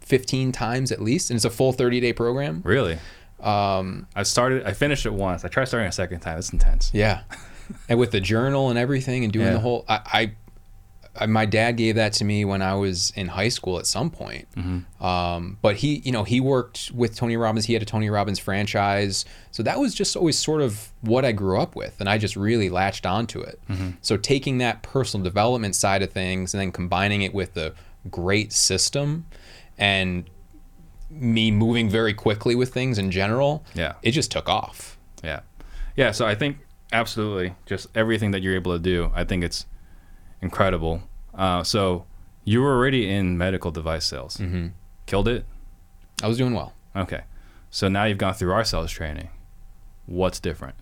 [0.00, 2.62] 15 times at least, and it's a full 30 day program.
[2.64, 2.98] Really?
[3.40, 4.64] Um, I started.
[4.64, 5.44] I finished it once.
[5.44, 6.38] I tried starting a second time.
[6.38, 6.90] It's intense.
[6.92, 7.22] Yeah.
[7.88, 9.52] and with the journal and everything and doing Yeah.
[9.52, 10.32] the whole I I
[11.26, 14.46] my dad gave that to me when I was in high school at some point.
[15.00, 17.64] Um, but he, you know, he worked with Tony Robbins.
[17.66, 21.32] He had a Tony Robbins franchise, so that was just always sort of what I
[21.32, 23.60] grew up with, and I just really latched onto it.
[24.02, 27.74] So taking that personal development side of things and then combining it with the
[28.10, 29.26] great system,
[29.76, 30.28] and
[31.10, 33.94] me moving very quickly with things in general, Yeah.
[34.02, 34.98] it just took off.
[35.24, 35.40] Yeah.
[35.96, 36.10] Yeah.
[36.12, 36.58] So I think
[36.92, 39.64] absolutely just everything that you're able to do, I think it's
[40.42, 41.02] incredible.
[41.34, 42.04] Uh, so
[42.44, 44.36] you were already in medical device sales.
[44.38, 44.68] Mm-hmm.
[45.06, 45.44] Killed it?
[46.22, 46.72] I was doing well.
[46.96, 47.22] Okay.
[47.70, 49.28] So now you've gone through our sales training.
[50.06, 50.74] What's different?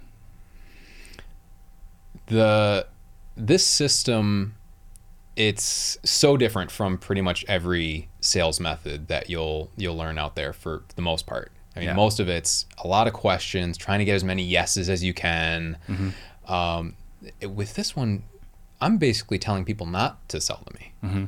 [2.28, 2.86] the
[3.36, 4.54] this system
[5.36, 10.52] it's so different from pretty much every sales method that you'll you'll learn out there
[10.52, 11.94] for the most part I mean, Yeah.
[11.94, 15.12] most of it's a lot of questions, trying to get as many yeses as you
[15.12, 15.76] can.
[15.86, 16.50] Mm-hmm.
[16.52, 16.96] Um,
[17.38, 18.22] it- with this one,
[18.80, 20.92] I'm basically telling people not to sell to me.
[21.04, 21.24] Mm-hmm.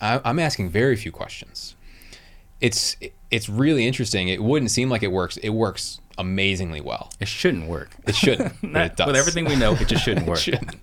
[0.00, 1.76] I, I'm asking very few questions.
[2.60, 2.96] It's
[3.30, 4.28] it's really interesting.
[4.28, 5.36] It wouldn't seem like it works.
[5.38, 7.10] It works amazingly well.
[7.20, 7.90] It shouldn't work.
[8.06, 9.06] It shouldn't, but Not- it does.
[9.06, 10.38] With everything we know, it just shouldn't work.
[10.38, 10.76] shouldn't.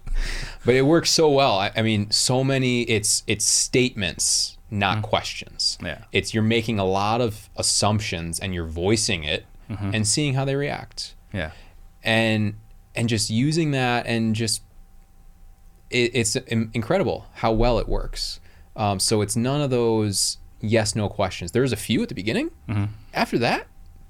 [0.66, 1.60] But it works so well.
[1.60, 2.82] I, I mean, so many.
[2.84, 5.78] It's it's statements, not questions.
[5.78, 5.86] Mm-hmm.
[5.86, 6.04] Yeah.
[6.12, 9.92] It's you're making a lot of assumptions and you're voicing it Mm-hmm.
[9.96, 11.52] and seeing how they react, Yeah.
[12.02, 12.54] and
[12.96, 14.62] and just using that and just
[15.90, 18.40] it, it's incredible how well it works.
[18.76, 21.52] Um, so it's none of those yes no questions.
[21.52, 22.52] There's a few at the beginning.
[23.14, 23.68] After that,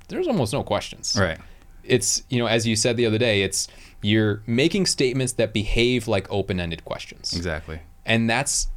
[0.09, 1.21] there's almost no questions Mm-hmm.
[1.21, 1.37] Right.
[1.83, 3.67] it's you know as you said the other day it's
[4.01, 7.79] you're making statements that behave like open-ended questions Exactly.
[8.05, 8.67] and that's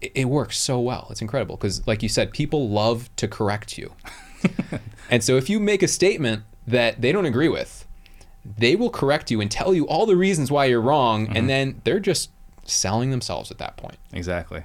[0.00, 3.76] it, it works so well it's incredible because like you said people love to correct
[3.78, 3.92] you
[5.10, 7.86] and so if you make a statement that they don't agree with
[8.44, 11.80] they will correct you and tell you all the reasons why you're wrong and then
[11.84, 12.30] they're just
[12.68, 14.64] selling themselves at that point Exactly.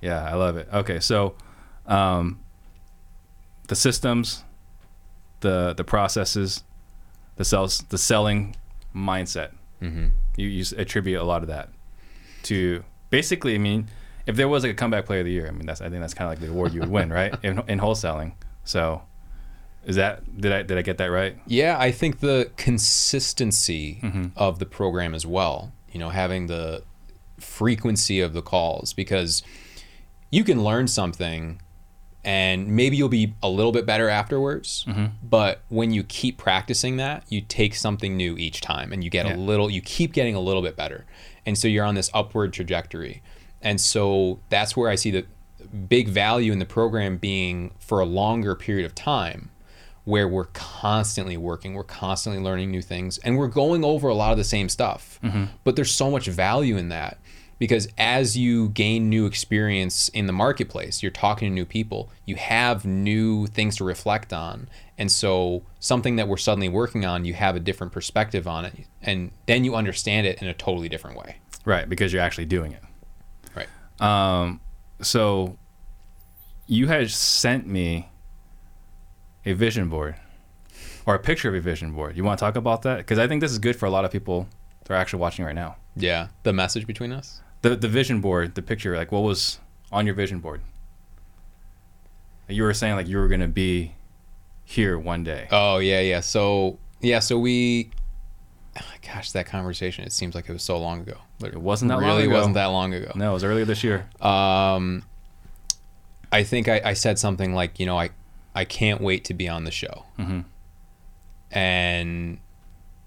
[0.00, 0.68] Yeah, I love it.
[0.72, 1.34] Okay, so
[1.86, 2.40] um,
[3.68, 4.44] the systems,
[5.40, 6.64] the the processes,
[7.36, 8.56] the sales, the selling
[8.94, 9.52] mindset.
[9.82, 10.08] Mm-hmm.
[10.36, 11.68] You, you attribute a lot of that
[12.44, 13.54] to basically.
[13.54, 13.88] I mean,
[14.26, 16.00] if there was like a comeback player of the year, I mean, that's I think
[16.00, 17.34] that's kind of like the award you would win, right?
[17.42, 18.32] In, in wholesaling.
[18.64, 19.02] So,
[19.84, 21.36] is that did I did I get that right?
[21.46, 24.00] Yeah, I think the consistency
[24.36, 26.82] of the program as well, you know, having the
[27.40, 29.42] frequency of the calls because
[30.30, 31.60] you can learn something
[32.22, 34.84] and maybe you'll be a little bit better afterwards.
[34.86, 35.06] Mm-hmm.
[35.22, 39.26] But when you keep practicing that, you take something new each time and you get
[39.26, 39.36] Yeah.
[39.36, 41.06] a little, you keep getting a little bit better.
[41.46, 43.22] And so you're on this upward trajectory.
[43.62, 45.24] And so that's where I see the
[45.88, 49.50] big value in the program being for a longer period of time
[50.04, 54.32] where we're constantly working, we're constantly learning new things, and we're going over a lot
[54.32, 55.20] of the same stuff.
[55.22, 55.44] Mm-hmm.
[55.62, 57.18] But there's so much value in that
[57.60, 62.34] because as you gain new experience in the marketplace, you're talking to new people, you
[62.36, 64.66] have new things to reflect on.
[64.96, 68.74] And so something that we're suddenly working on, you have a different perspective on it,
[69.02, 71.36] and then you understand it in a totally different way.
[71.66, 72.82] Right, because you're actually doing it.
[73.54, 73.68] Right.
[74.00, 74.60] Um,
[75.02, 75.58] so
[76.66, 78.08] you had sent me
[79.44, 80.16] a vision board
[81.04, 82.16] or a picture of a vision board.
[82.16, 82.98] You want to talk about that?
[82.98, 84.48] Because I think this is good for a lot of people
[84.84, 85.76] that are actually watching right now.
[85.94, 86.28] Yeah.
[86.42, 87.42] The message between us?
[87.62, 89.58] The the vision board, the picture, like what was
[89.92, 90.60] on your vision board?
[92.48, 93.94] You were saying like you were gonna be
[94.64, 95.46] here one day.
[95.50, 96.20] Oh yeah, yeah.
[96.20, 97.90] So yeah, so we,
[99.06, 100.04] gosh, that conversation.
[100.04, 102.34] It seems like it was so long ago, It wasn't that long really ago.
[102.34, 103.12] wasn't that long ago.
[103.14, 104.08] No, it was earlier this year.
[104.20, 105.02] Um,
[106.32, 108.10] I think I, I said something like, you know, I,
[108.54, 110.44] I can't wait to be on the show, Mhm.
[111.50, 112.38] and,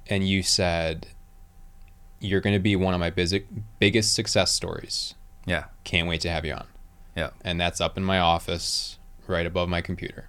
[0.09, 1.07] and you said,
[2.23, 3.45] you're going to be one of my busy,
[3.79, 5.13] biggest success stories.
[5.45, 6.65] Yeah, Can't wait to have you on.
[7.15, 10.27] yeah, and that's up in my office right above my computer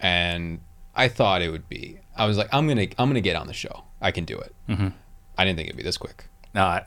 [0.00, 0.60] and
[0.94, 3.52] i thought it would be i was like i'm gonna i'm gonna get on the
[3.52, 4.92] show i can do it Mhm.
[5.38, 6.84] i didn't think it'd be this quick No, I,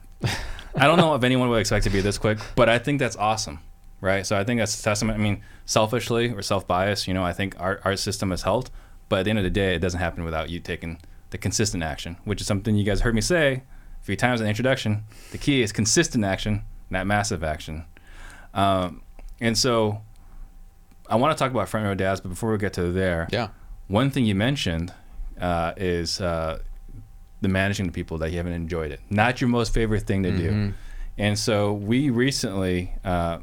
[0.76, 3.16] I don't know if anyone would expect to be this quick, but I think that's
[3.18, 3.60] awesome,
[4.00, 4.26] right?
[4.26, 5.20] So I think that's a testament.
[5.20, 8.72] I mean, selfishly or self-biased, you know, I think our, our system has helped,
[9.10, 11.00] but at the end of the day, it doesn't happen without you taking
[11.32, 13.64] the consistent action, which is something you guys heard me say
[14.08, 15.04] few times in the introduction.
[15.32, 17.86] The key is consistent action, not massive action.
[18.54, 19.04] Um,
[19.42, 20.02] and so
[21.10, 23.50] I want to talk about front row dads, but before we get to there, yeah
[23.88, 24.94] one thing you mentioned
[25.40, 26.60] uh, is uh,
[27.42, 29.00] the managing the people that you haven't enjoyed it.
[29.10, 30.74] Not your most favorite thing to do.
[31.18, 33.40] And so we recently, uh,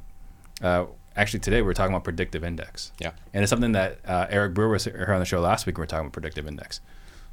[0.62, 0.85] uh,
[1.16, 2.92] actually today, we are talking about predictive index.
[3.00, 5.77] yeah And it's something that uh, Eric Brewer was here on the show last week.
[5.79, 6.81] We were talking about predictive index.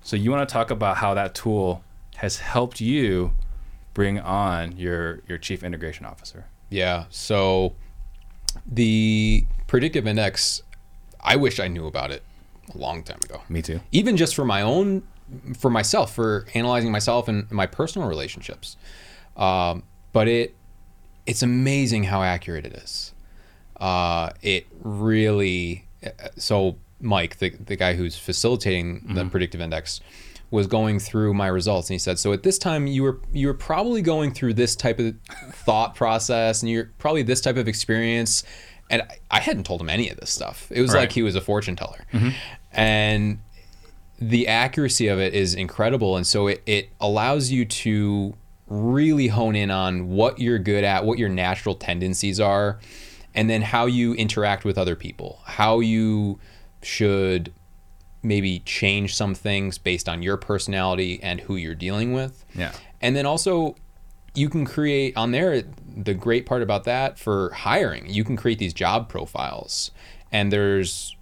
[0.02, 1.84] So you want to talk about how that tool
[2.22, 3.34] has helped you
[3.96, 6.46] bring on your your chief integration officer.
[6.70, 7.74] yeah so
[8.66, 10.62] the predictive index
[11.20, 12.22] i wish i knew about it
[12.76, 13.80] a long time ago Me too.
[13.92, 15.02] even just for my own
[15.58, 18.78] for myself for analyzing myself and my personal relationships
[19.36, 19.82] um,
[20.14, 20.56] but it
[21.26, 23.14] it's amazing how accurate it is
[23.78, 25.88] uh, it really
[26.38, 30.02] so mike the, the guy who's facilitating the predictive index
[30.52, 33.48] was going through my results and he said so at this time you were you
[33.48, 35.16] were probably going through this type of
[35.54, 38.44] thought process and you're probably this type of experience.
[38.90, 40.68] And I, I hadn't told him any of this stuff.
[40.70, 41.02] It was Right.
[41.02, 42.06] like he was a fortune teller.
[42.12, 42.30] Mm-hmm.
[42.74, 43.40] And
[44.20, 46.18] the accuracy of it is incredible.
[46.18, 48.36] And so it, it allows you to
[48.68, 52.80] really hone in on what you're good at what your natural tendencies are
[53.34, 56.40] and then how you interact with other people how you
[56.82, 57.52] should
[58.24, 62.46] maybe change some things based on your personality and who you're dealing with.
[62.54, 62.72] Yeah.
[63.02, 63.76] And then also,
[64.34, 65.64] you can create on there.
[65.96, 69.92] The great part about that for hiring, you can create these job profiles,
[70.32, 71.16] and there's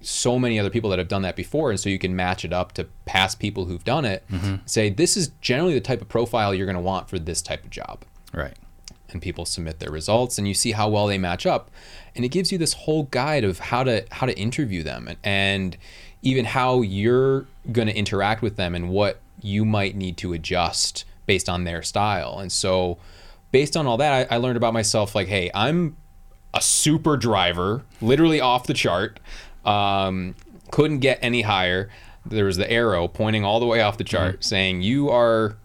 [0.00, 2.52] so many other people that have done that before, and so you can match it
[2.52, 4.24] up to past people who've done it.
[4.30, 4.56] Mm-hmm.
[4.66, 7.64] Say this is generally the type of profile you're going to want for this type
[7.64, 8.54] of job Right.
[9.10, 11.70] and people submit their results and you see how well they match up
[12.16, 15.18] and it gives you this whole guide of how to how to interview them and,
[15.22, 15.76] and
[16.24, 21.04] even how you're going to interact with them and what you might need to adjust
[21.26, 22.98] based on their style and so
[23.52, 25.96] based on all that I, I learned about myself like hey i'm
[26.52, 29.20] a super driver literally off the chart
[29.64, 30.34] um,
[30.70, 31.88] couldn't get any higher
[32.26, 35.56] there was the arrow pointing all the way off the chart saying you are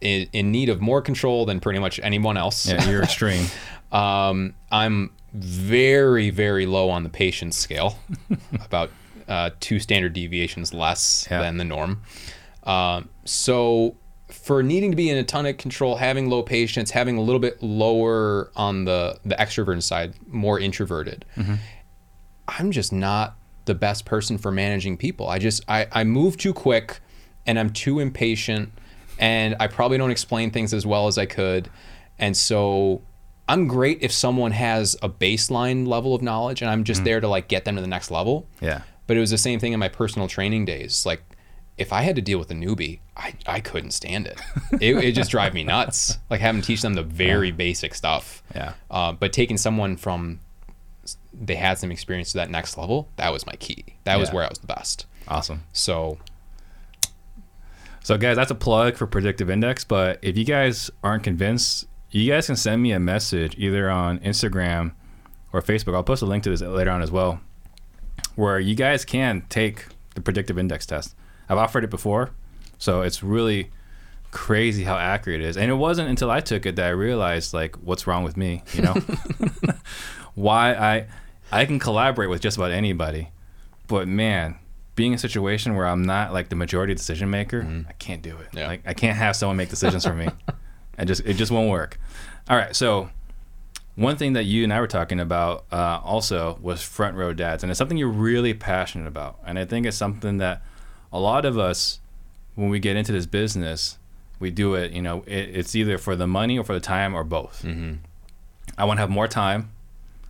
[0.00, 2.66] in, in need of more control than pretty much anyone else.
[2.66, 3.46] Yeah, you're extreme.
[3.90, 7.98] Um, I'm very, very low on the patience scale,
[8.62, 8.90] about
[9.28, 11.40] uh, two standard deviations less Yeah.
[11.42, 12.02] than the norm.
[12.64, 13.96] Um, so,
[14.28, 17.40] for needing to be in a ton of control, having low patience, having a little
[17.40, 21.24] bit lower on the the extrovert side, more introverted,
[22.46, 23.36] I'm just not
[23.66, 25.28] the best person for managing people.
[25.28, 27.00] I just I, I move too quick
[27.46, 28.72] and I'm too impatient
[29.18, 31.68] and I probably don't explain things as well as I could.
[32.18, 33.02] And so
[33.48, 37.28] I'm great if someone has a baseline level of knowledge and I'm just there to
[37.28, 38.46] like get them to the next level.
[38.60, 38.82] Yeah.
[39.08, 41.04] But it was the same thing in my personal training days.
[41.04, 41.22] Like
[41.76, 44.40] if I had to deal with a newbie, I, I couldn't stand it.
[44.80, 44.96] it.
[44.96, 46.18] It just drive me nuts.
[46.28, 48.42] Like having to teach them the very basic stuff.
[48.54, 48.74] Yeah.
[48.90, 50.40] Uh, but taking someone from
[51.32, 53.84] they had some experience to that next level, that was my key.
[54.04, 55.06] That was where I was the best.
[55.26, 55.64] Awesome.
[55.72, 56.18] So
[58.02, 59.84] So, guys, that's a plug for Predictive Index.
[59.84, 64.18] But if you guys aren't convinced, you guys can send me a message either on
[64.20, 64.92] Instagram
[65.52, 65.94] or Facebook.
[65.94, 67.40] I'll post a link to this later on as well,
[68.38, 71.16] where you guys can take the Predictive Index test.
[71.48, 72.30] I've offered it before,
[72.78, 73.72] so it's really
[74.30, 75.56] crazy how accurate it is.
[75.56, 78.62] And it wasn't until I took it that I realized like what's wrong with me.
[78.74, 78.94] You know,
[80.36, 81.06] why I
[81.50, 83.30] I can collaborate with just about anybody,
[83.88, 84.54] but man,
[84.94, 87.88] being in a situation where I'm not like the majority decision maker, mm-hmm.
[87.88, 88.46] I can't do it.
[88.52, 88.68] Yeah.
[88.68, 90.28] Like I can't have someone make decisions for me.
[90.98, 91.98] I just it just won't work.
[92.48, 93.10] All right, so
[93.98, 97.64] one thing that you and I were talking about uh, also was front row dads,
[97.64, 100.62] and it's something you're really passionate about, and I think it's something that
[101.12, 101.98] a lot of us,
[102.54, 103.98] when we get into this business,
[104.38, 104.92] we do it.
[104.92, 107.64] You know, it, it's either for the money or for the time or both.
[107.64, 107.94] Mm-hmm.
[108.76, 109.72] I want to have more time,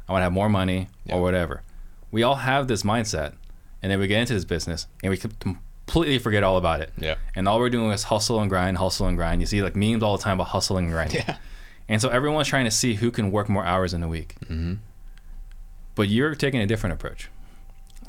[0.09, 1.63] I want to have more money or whatever.
[2.11, 3.35] We all have this mindset,
[3.83, 6.91] and then we get into this business and we completely forget all about it.
[6.97, 7.17] Yeah.
[7.35, 9.43] And all we're doing is hustle and grind, hustle and grind.
[9.43, 11.23] You see like memes all the time about hustling and grinding.
[11.29, 11.37] Yeah.
[11.89, 14.37] And so everyone's trying to see who can work more hours in a week.
[14.45, 14.75] Mm-hmm.
[15.95, 17.31] But you're taking a different approach.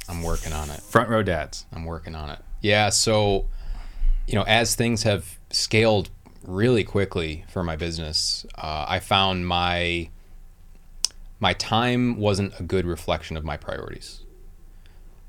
[0.07, 0.81] I'm working on it.
[0.81, 1.65] Front row dads.
[1.71, 2.39] I'm working on it.
[2.61, 2.89] Yeah.
[2.89, 3.45] So,
[4.27, 6.09] you know, as things have scaled
[6.43, 10.09] really quickly for my business, uh, I found my
[11.39, 14.23] my time wasn't a good reflection of my priorities.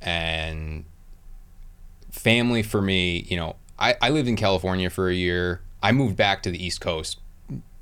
[0.01, 0.87] And
[2.11, 5.61] family for me, you know, I, I lived in California for a year.
[5.83, 7.21] I moved back to the East Coast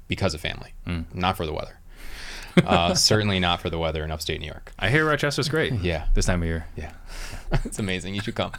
[0.09, 0.75] because of family,
[1.15, 1.79] not for the weather.
[2.57, 4.73] Uh, certainly not for the weather in upstate New York.
[4.79, 5.73] I hear Rochester's great.
[5.83, 6.07] Yeah.
[6.15, 6.67] This time of year.
[6.77, 6.93] Yeah.
[7.65, 8.15] it's amazing.
[8.15, 8.53] You should come.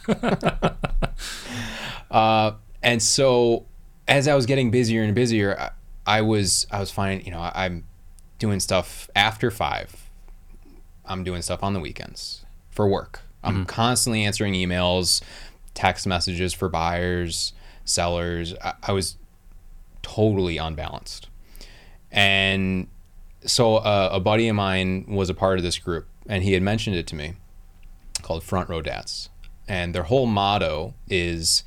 [2.10, 3.66] uh, and so
[4.08, 5.70] as I was getting busier and busier, I,
[6.06, 7.84] I was I was finding, you know, I, I'm
[8.38, 10.10] doing stuff after five.
[11.04, 13.20] I'm doing stuff on the weekends for work.
[13.42, 15.22] I'm constantly answering emails,
[15.74, 18.54] text messages for buyers, sellers.
[18.62, 19.16] I, I was
[20.02, 21.28] totally unbalanced.
[22.12, 22.88] And
[23.44, 26.62] so uh, a buddy of mine was a part of this group, and he had
[26.62, 27.34] mentioned it to me
[28.22, 29.28] called Front Row Dads.
[29.68, 31.64] And their whole motto is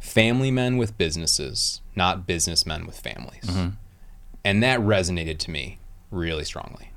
[0.00, 3.48] family men with businesses, not businessmen with families.
[4.44, 5.78] And that resonated to me
[6.10, 6.90] really strongly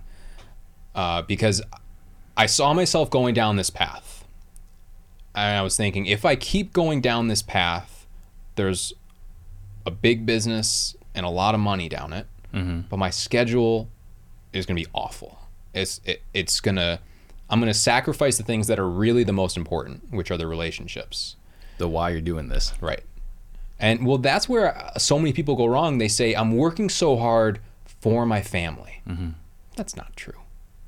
[0.95, 1.61] uh, because
[2.35, 4.25] I saw myself going down this path.
[5.33, 8.07] And I was thinking, if I keep going down this path,
[8.55, 8.91] there's
[9.85, 12.81] a big business and a lot of money down it, Mm-hmm.
[12.89, 13.89] but my schedule
[14.53, 15.39] is going to be awful.
[15.73, 16.99] It's it, it's gonna
[17.49, 21.35] I'm gonna sacrifice the things that are really the most important, which are the relationships.
[21.77, 22.73] The why you're doing this.
[22.81, 23.03] Right.
[23.79, 25.97] And well, that's where so many people go wrong.
[25.99, 29.01] They say, I'm working so hard for my family.
[29.07, 29.29] Mm-hmm.
[29.75, 30.39] That's not true.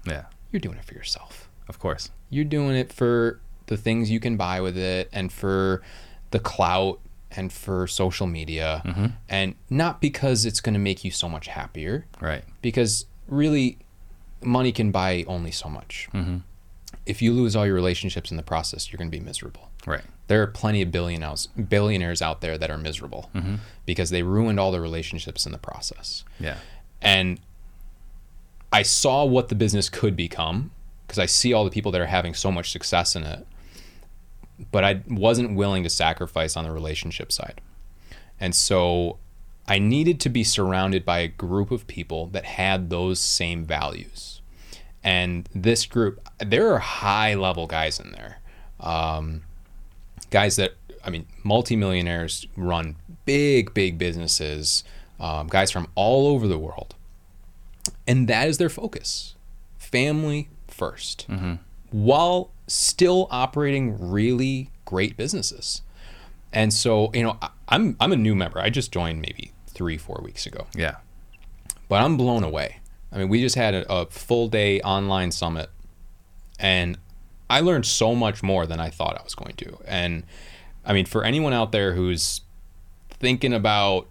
[0.08, 0.26] Yeah.
[0.52, 1.50] You're doing it for yourself.
[1.68, 2.10] Of course.
[2.32, 5.84] You're doing it for the things you can buy with it and for
[6.32, 7.00] the clout
[7.36, 8.82] and for social media.
[8.86, 9.06] Mm-hmm.
[9.28, 12.44] And not because it's going to make you so much happier, Right.
[12.62, 13.78] because really,
[14.42, 16.10] money can buy only so much.
[16.14, 16.38] Mm-hmm.
[17.06, 19.70] If you lose all your relationships in the process, you're going to be miserable.
[19.86, 20.02] Right.
[20.28, 23.56] There are plenty of billionaires billionaires out there that are miserable mm-hmm.
[23.86, 26.24] because they ruined all their relationships in the process.
[26.40, 26.58] Yeah.
[27.02, 27.40] And
[28.72, 30.72] I saw what the business could become
[31.08, 33.48] because I see all the people that are having so much success in it.
[34.72, 37.62] But I wasn't willing to sacrifice on the relationship side.
[38.40, 39.18] And so
[39.68, 44.42] I needed to be surrounded by a group of people that had those same values.
[45.04, 48.40] And this group, there are high level guys in there.
[48.80, 49.44] Um,
[50.30, 52.96] guys that, I mean, multimillionaires run
[53.26, 54.84] big, big businesses,
[55.20, 56.96] um, guys from all over the world.
[58.08, 59.36] And that is their focus
[59.78, 61.60] family 1st
[61.92, 65.82] while still operating really great businesses.
[66.54, 68.60] And so, you know, I'm, I'm a new member.
[68.60, 70.96] I just joined maybe three, four weeks ago Yeah.
[71.88, 72.80] but I'm blown away.
[73.12, 75.70] I mean, we just had a, a full day online summit,
[76.60, 76.98] and
[77.50, 79.78] I learned so much more than I thought I was going to.
[79.86, 80.24] And
[80.86, 82.42] I mean, for anyone out there who's
[83.10, 84.08] thinking about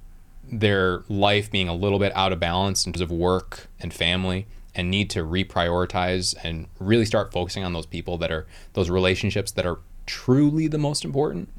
[0.51, 4.47] their life being a little bit out of balance in terms of work and family
[4.79, 9.51] and need to reprioritize and really start focusing on those people that are those relationships
[9.53, 11.51] that are truly the most important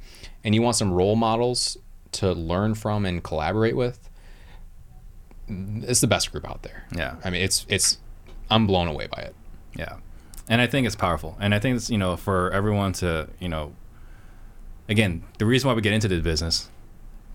[0.44, 1.78] and you want some role models
[2.14, 4.10] to learn from and collaborate with
[5.48, 7.16] it's the best group out there Yeah.
[7.24, 7.98] i mean it's it's
[8.50, 9.36] i'm blown away by it
[9.76, 9.98] Yeah.
[10.52, 11.38] And I think it's powerful.
[11.40, 13.76] And I think it's, you know, for everyone to, you know,
[14.88, 16.68] again, the reason why we get into the business,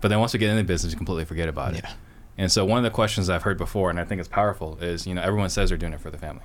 [0.01, 1.83] but then once we get into the business, we completely forget about it.
[1.85, 1.93] Yeah.
[2.37, 5.07] And so one of the questions I've heard before, and I think it's powerful, is,
[5.07, 6.43] you know, everyone says they're doing it for the family.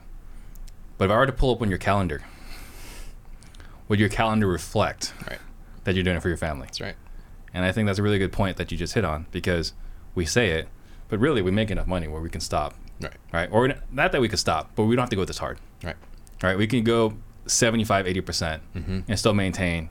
[0.99, 2.23] But if I were to pull up on your calendar,
[3.89, 5.39] would your calendar reflect right
[5.85, 6.67] that you're doing it for your family?
[6.67, 6.97] that's right
[7.53, 9.73] And I think that's a really good point that you just hit on because
[10.15, 10.69] we say it,
[11.09, 13.49] but really we make enough money where we can stop, right right?
[13.51, 15.97] Or not that we could stop, but we don't have to go this hard right
[16.43, 16.57] right?
[16.57, 17.15] We can go
[17.47, 19.01] 75, 80% mm-hmm.
[19.09, 19.91] and still maintain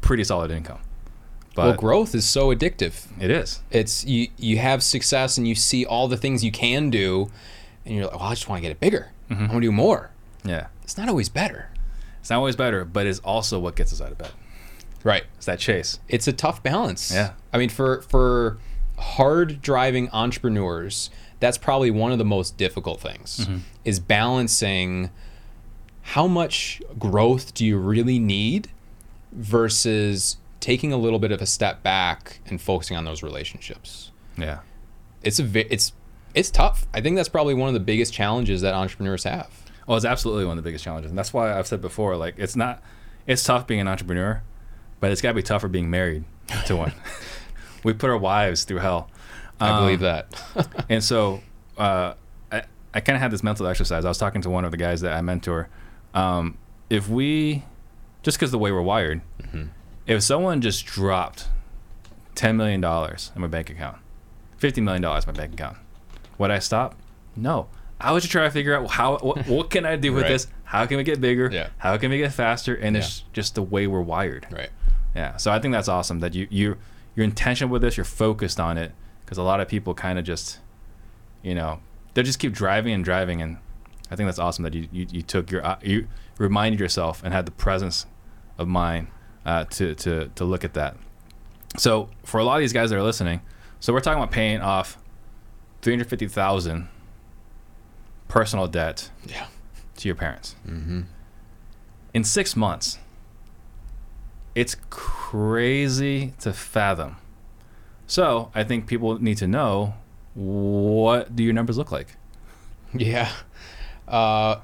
[0.00, 0.80] pretty solid income.
[1.54, 3.60] But well growth is so addictive it is.
[3.70, 7.30] it's you you have success and you see all the things you can do
[7.84, 9.72] and you're like well i just want to get it bigger i want to do
[9.72, 10.10] more
[10.44, 10.66] Yeah.
[10.82, 11.68] it's not always better
[12.20, 14.30] It's not always better, but it's also what gets us out of bed.
[15.04, 15.98] right It's that chase.
[16.08, 17.10] it's a tough balance.
[17.12, 17.32] Yeah.
[17.52, 18.58] I mean, for for
[18.98, 23.56] hard driving entrepreneurs, that's probably one of the most difficult things Mm-hmm.
[23.84, 25.10] is balancing
[26.14, 28.68] how much growth do you really need
[29.32, 34.10] versus taking a little bit of a step back and focusing on those relationships.
[34.38, 34.60] Yeah.
[35.22, 35.92] It's a it's
[36.34, 36.86] it's tough.
[36.94, 39.50] I think that's probably one of the biggest challenges that entrepreneurs have.
[39.86, 41.10] Well, it's absolutely one of the biggest challenges.
[41.10, 42.80] And that's why I've said before, like, it's not,
[43.26, 44.42] it's tough being an entrepreneur,
[45.00, 46.24] but it's got to be tougher being married
[46.66, 46.92] to one.
[47.84, 49.10] we put our wives through hell.
[49.60, 50.84] I believe Um, that.
[50.88, 51.40] And so
[51.76, 52.14] uh,
[52.50, 52.62] I,
[52.94, 54.04] I kind of had this mental exercise.
[54.04, 55.68] I was talking to one of the guys that I mentor.
[56.14, 56.56] Um,
[56.88, 57.64] if we,
[58.22, 59.20] just because the way we're wired,
[60.06, 61.48] if someone just dropped
[62.34, 63.98] $10 million in my bank account,
[64.60, 65.76] $50 million in my bank account,
[66.38, 66.96] would I stop?
[67.36, 67.68] No.
[68.00, 70.30] I was just trying to figure out how what, what can I do with Right.
[70.30, 70.46] this?
[70.64, 71.48] How can we get bigger?
[71.52, 71.68] Yeah.
[71.78, 72.74] How can we get faster?
[72.74, 74.46] And it's just the way we're wired.
[74.50, 74.70] right.
[75.14, 75.36] Yeah.
[75.36, 76.78] So I think that's awesome that you you
[77.14, 77.98] you're intentional with this.
[77.98, 78.92] You're focused on it
[79.24, 80.58] because a lot of people kind of just,
[81.42, 81.80] you know,
[82.14, 83.58] they just keep driving and driving, and
[84.10, 87.34] I think that's awesome that you you, you took your uh, you reminded yourself and
[87.34, 88.06] had the presence
[88.56, 89.08] of mind
[89.46, 90.96] uh, to to to look at that.
[91.78, 93.40] So for a lot of these guys that are listening,
[93.80, 94.98] so we're talking about paying off
[95.80, 96.88] three hundred fifty thousand
[98.28, 99.46] personal debt Yeah.
[99.96, 100.54] to your parents.
[100.66, 101.02] Mm-hmm.
[102.14, 102.98] In six months,
[104.54, 107.16] it's crazy to fathom.
[108.06, 109.94] So I think people need to know
[110.34, 112.08] what do your numbers look like?
[112.94, 113.30] Yeah.
[114.06, 114.56] Uh,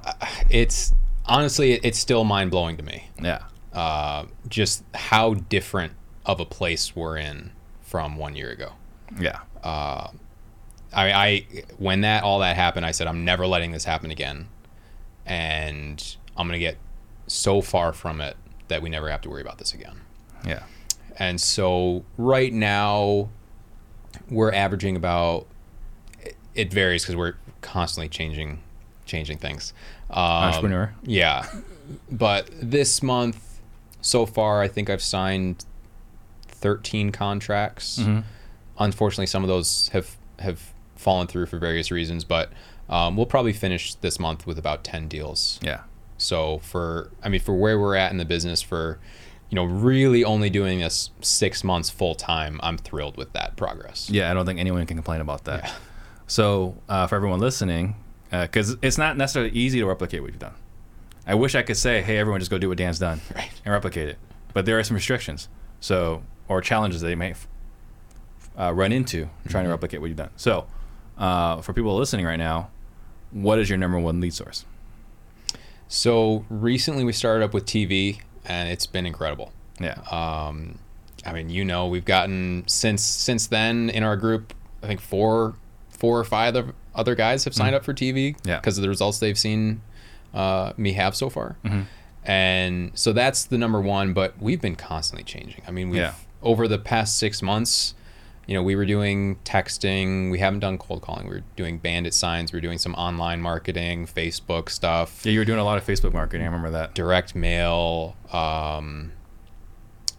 [0.50, 0.92] it's
[1.24, 3.08] honestly, it's still mind blowing to me.
[3.22, 3.44] Yeah.
[3.78, 5.92] Uh, just how different
[6.26, 7.52] of a place we're in
[7.82, 8.72] from one year ago.
[9.20, 9.38] Yeah.
[9.62, 10.12] I,
[10.92, 11.46] I
[11.78, 14.48] when that all that happened, I said I'm never letting this happen again,
[15.26, 16.78] and I'm gonna get
[17.26, 18.36] so far from it
[18.68, 20.00] that we never have to worry about this again.
[20.46, 20.62] Yeah.
[21.18, 23.28] And so right now,
[24.30, 25.46] we're averaging about.
[26.22, 28.60] it- It varies because we're constantly changing,
[29.04, 29.72] changing things.
[30.10, 30.94] Um, Entrepreneur.
[31.04, 31.46] Yeah,
[32.10, 33.47] but this month,
[34.00, 35.64] so far, I think I've signed
[36.46, 38.00] thirteen contracts.
[38.78, 42.52] Unfortunately, some of those have have fallen through for various reasons, but
[42.88, 45.58] um, we'll probably finish this month with about ten deals.
[45.62, 45.82] Yeah.
[46.16, 48.98] So for I mean for where we're at in the business for
[49.50, 54.10] you know really only doing this 6 months full time, I'm thrilled with that progress.
[54.10, 54.30] Yeah.
[54.30, 55.72] I don't think anyone can complain about that.
[56.26, 57.94] So uh, for everyone listening,
[58.30, 60.54] because it's not necessarily easy to replicate what you've done.
[61.28, 63.50] I wish I could say, hey, everyone, just go do what Dan's done Right.
[63.64, 64.18] and replicate it.
[64.54, 65.48] But there are some restrictions.
[65.78, 67.34] So or challenges that they may
[68.58, 70.30] uh, run into trying to replicate what you've done.
[70.36, 70.66] So
[71.18, 72.70] uh, for people listening right now,
[73.30, 74.64] what is your number one lead source?
[75.88, 79.52] So recently we started up with TV, and it's been incredible.
[79.80, 80.00] Yeah.
[80.10, 80.78] Um,
[81.24, 85.54] I mean, you know, we've gotten since since then in our group, I think four
[85.90, 88.48] four or five other, other guys have signed up for TV Mm-hmm.
[88.48, 88.56] Yeah.
[88.60, 89.82] because of the results they've seen
[90.34, 91.56] uh, me have so far.
[91.64, 91.82] Mm-hmm.
[92.24, 95.62] And so that's the number one, but we've been constantly changing.
[95.66, 96.14] I mean, we've Yeah.
[96.42, 97.94] over the past six months,
[98.46, 100.30] you know, we were doing texting.
[100.30, 101.26] We haven't done cold calling.
[101.28, 102.52] We were doing bandit signs.
[102.52, 105.86] We were doing some online marketing, Facebook stuff yeah, you were doing a lot of
[105.86, 106.42] Facebook marketing.
[106.42, 106.94] I remember that.
[106.94, 109.12] direct mail um,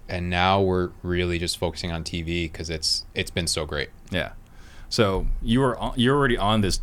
[0.07, 3.89] and now we're really just focusing on TV because it's it's been so great.
[4.09, 4.31] Yeah.
[4.89, 6.79] So you were you're already on this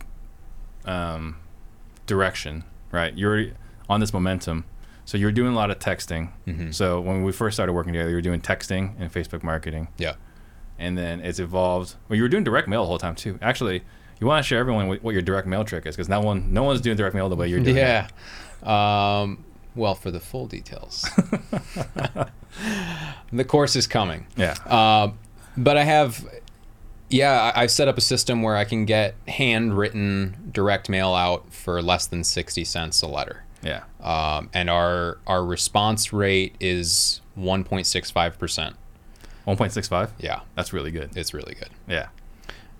[0.85, 1.37] um,
[2.07, 2.63] direction,
[2.93, 3.17] right?
[3.17, 3.47] You're
[3.89, 4.65] on this momentum.
[5.05, 6.33] So you're doing a lot of texting.
[6.47, 6.73] Mm-hmm.
[6.73, 10.15] So when we first started working together, you were doing texting and Facebook marketing, Yeah.
[10.79, 11.95] and then it's evolved.
[12.09, 13.39] Well, you were doing direct mail the whole time too.
[13.41, 13.83] Actually,
[14.21, 16.65] you want to share everyone what, your direct mail trick is because no one no
[16.65, 17.77] one's doing direct mail the way you're doing.
[17.77, 17.81] it.
[17.81, 19.21] Yeah.
[19.21, 19.45] Um,
[19.77, 21.07] well, for the full details,
[23.33, 24.27] the course is coming.
[24.37, 24.55] Yeah.
[24.67, 25.13] Uh,
[25.57, 26.25] but I have,
[27.09, 31.81] yeah, I've set up a system where I can get handwritten direct mail out for
[31.83, 33.43] less than sixty cents a letter.
[33.63, 33.83] Yeah.
[34.01, 38.77] um, and our our response rate is 1.65 percent.
[39.47, 40.11] 1.65.
[40.19, 41.17] Yeah, That's really good.
[41.17, 41.71] it's really good.
[41.89, 42.09] Yeah.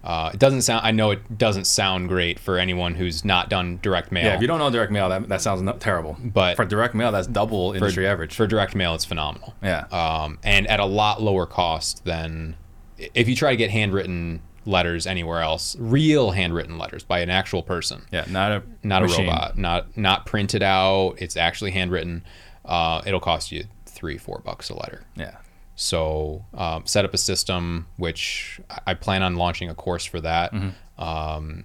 [0.05, 0.87] Uh, it doesn't sound.
[0.87, 4.25] I know it doesn't sound great for anyone who's not done direct mail.
[4.27, 4.35] Yeah.
[4.37, 6.17] If you don't know direct mail, that, that sounds not terrible.
[6.23, 8.35] But- for direct mail, that's double for, industry average.
[8.37, 9.55] for direct mail, it's phenomenal.
[9.63, 9.87] yeah.
[9.91, 12.55] Um, and at a lot lower cost than
[12.99, 15.77] if you try to get handwritten letters anywhere else.
[15.79, 18.03] Real handwritten letters by an actual person.
[18.13, 18.25] yeah.
[18.29, 19.27] Not a not machine.
[19.27, 21.15] a robot, not not printed out.
[21.19, 22.25] It's actually handwritten.
[22.65, 25.05] Uh, it'll cost you three, four bucks a letter.
[25.15, 25.37] Yeah.
[25.77, 30.53] So um, set up a system, which I- plan on launching a course for that.
[30.99, 31.65] Um,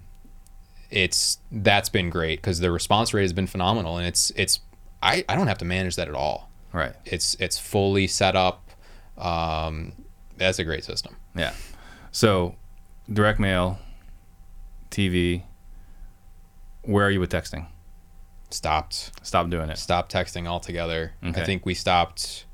[0.90, 4.60] it's that's been great because the response rate has been phenomenal, and it's it's
[5.02, 6.50] I, I don't have to manage that at all.
[6.72, 6.94] Right.
[7.04, 8.70] It's it's fully set up.
[9.18, 9.92] Um,
[10.36, 11.16] that's a great system.
[11.34, 11.54] Yeah.
[12.10, 12.56] So,
[13.10, 13.78] direct mail,
[14.90, 15.44] TV.
[16.82, 17.66] Where are you with texting?
[18.50, 19.78] Stopped Stop doing it.
[19.78, 21.12] stopped texting altogether.
[21.24, 21.40] Okay.
[21.40, 22.44] I think we stopped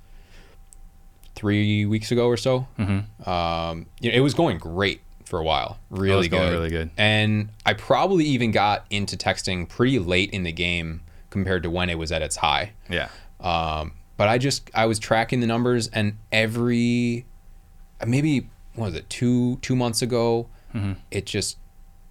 [1.34, 2.66] three weeks ago or so.
[2.78, 3.28] Mm-hmm.
[3.28, 6.70] Um, you know, it was going great for a while, really was going good, really
[6.70, 6.90] good.
[6.96, 11.90] And I probably even got into texting pretty late in the game compared to when
[11.90, 12.72] it was at its high.
[12.88, 13.08] Yeah.
[13.40, 17.24] Um, but I just I was tracking the numbers, and every
[18.04, 18.48] maybe
[18.78, 20.92] what was it two two months ago, Mm-hmm.
[21.10, 21.56] it just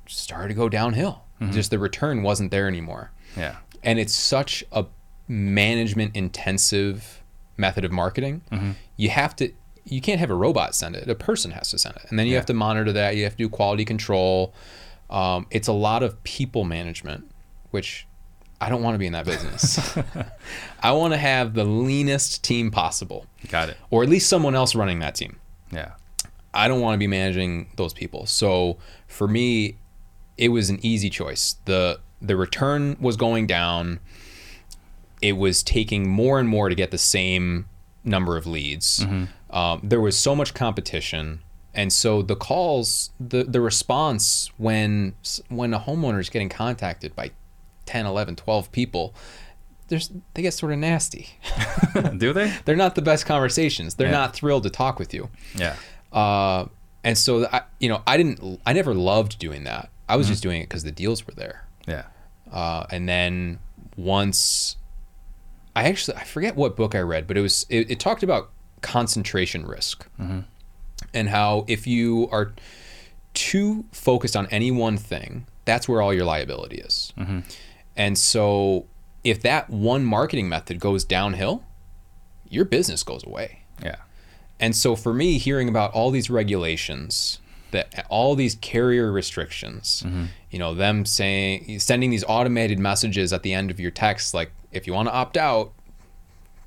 [0.08, 1.24] started to go downhill.
[1.52, 3.58] Just the return wasn't there anymore Yeah.
[3.84, 4.86] and it's such a
[5.28, 7.22] management intensive
[7.58, 8.72] method of marketing Mm-hmm.
[8.96, 9.52] you have to
[9.86, 12.26] you can't have a robot send it a person has to send it and then
[12.26, 12.40] you Yeah.
[12.40, 14.54] have to monitor that you have to do quality control
[15.12, 17.30] um, it's a lot of people management
[17.70, 18.08] which
[18.60, 19.96] i don't want to be in that business
[20.82, 23.78] i want to have the leanest team possible Got it.
[23.92, 25.38] or at least someone else running that team
[25.72, 25.92] Yeah.
[26.58, 28.26] I don't want to be managing those people.
[28.26, 28.78] So
[29.08, 29.78] for me,
[30.38, 31.56] it was an easy choice.
[31.66, 34.00] the The return was going down.
[35.22, 37.66] It was taking more and more to get the same
[38.04, 39.06] number of leads.
[39.50, 41.40] Um, there was so much competition,
[41.74, 45.16] and so the calls, the the response when
[45.50, 47.32] when a homeowner is getting contacted by
[47.86, 49.16] 10, 11, 12 people,
[49.88, 51.30] there's they get sort of nasty.
[52.18, 52.54] Do they?
[52.66, 53.96] They're not the best conversations.
[53.96, 54.12] They're Yeah.
[54.24, 55.30] not thrilled to talk with you.
[55.56, 55.76] Yeah.
[56.12, 56.66] Uh,
[57.04, 59.90] and so I, you know, I didn't, I never loved doing that.
[60.10, 61.68] I was just doing it because the deals were there.
[61.88, 62.06] Yeah.
[62.52, 63.60] Uh, and then
[63.98, 64.78] once,
[65.76, 68.50] I actually I forget what book I read, but it was it, it talked about
[68.82, 70.08] concentration risk
[71.14, 72.54] and how if you are
[73.34, 77.14] too focused on any one thing, that's where all your liability is.
[77.96, 78.86] And so
[79.24, 81.64] if that one marketing method goes downhill,
[82.50, 83.64] your business goes away.
[83.84, 83.98] Yeah.
[84.60, 87.40] And so for me, hearing about all these regulations,
[87.72, 90.26] that all these carrier restrictions, mm-hmm.
[90.50, 94.52] you know, them saying sending these automated messages at the end of your text, like
[94.72, 95.74] if you want to opt out,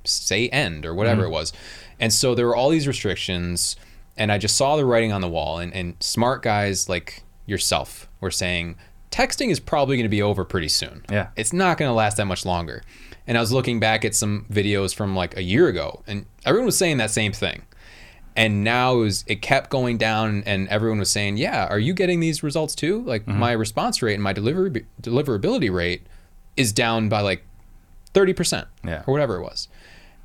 [0.03, 1.31] say end or whatever mm-hmm.
[1.31, 1.53] it was.
[1.99, 3.75] And so there were all these restrictions,
[4.17, 5.59] and I just saw the writing on the wall.
[5.59, 8.75] And, and smart guys like yourself were saying,
[9.11, 11.03] texting is probably going to be over pretty soon.
[11.11, 11.27] Yeah.
[11.35, 12.83] It's not going to last that much longer.
[13.27, 16.65] And I was looking back at some videos from like a year ago, and everyone
[16.65, 17.63] was saying that same thing.
[18.35, 21.93] And now it, was, it kept going down, and everyone was saying, "Yeah, are you
[21.93, 23.01] getting these results too?
[23.03, 26.07] Like my response rate and my delivery deliverability rate
[26.55, 27.43] is down by like
[28.13, 29.03] thirty percent, Yeah.
[29.05, 29.67] or whatever it was."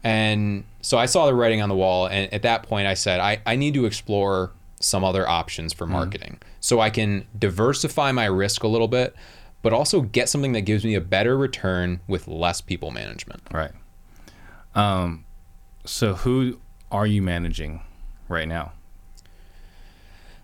[0.05, 2.07] And so I saw the writing on the wall.
[2.07, 5.85] And at that point, I said, I, I need to explore some other options for
[5.85, 9.17] marketing so I can diversify my risk a little bit,
[9.63, 13.43] but also get something that gives me a better return with less people management.
[13.51, 13.73] Right.
[14.77, 15.25] Um,
[15.85, 16.61] so who
[16.93, 17.81] are you managing
[18.29, 18.73] right now?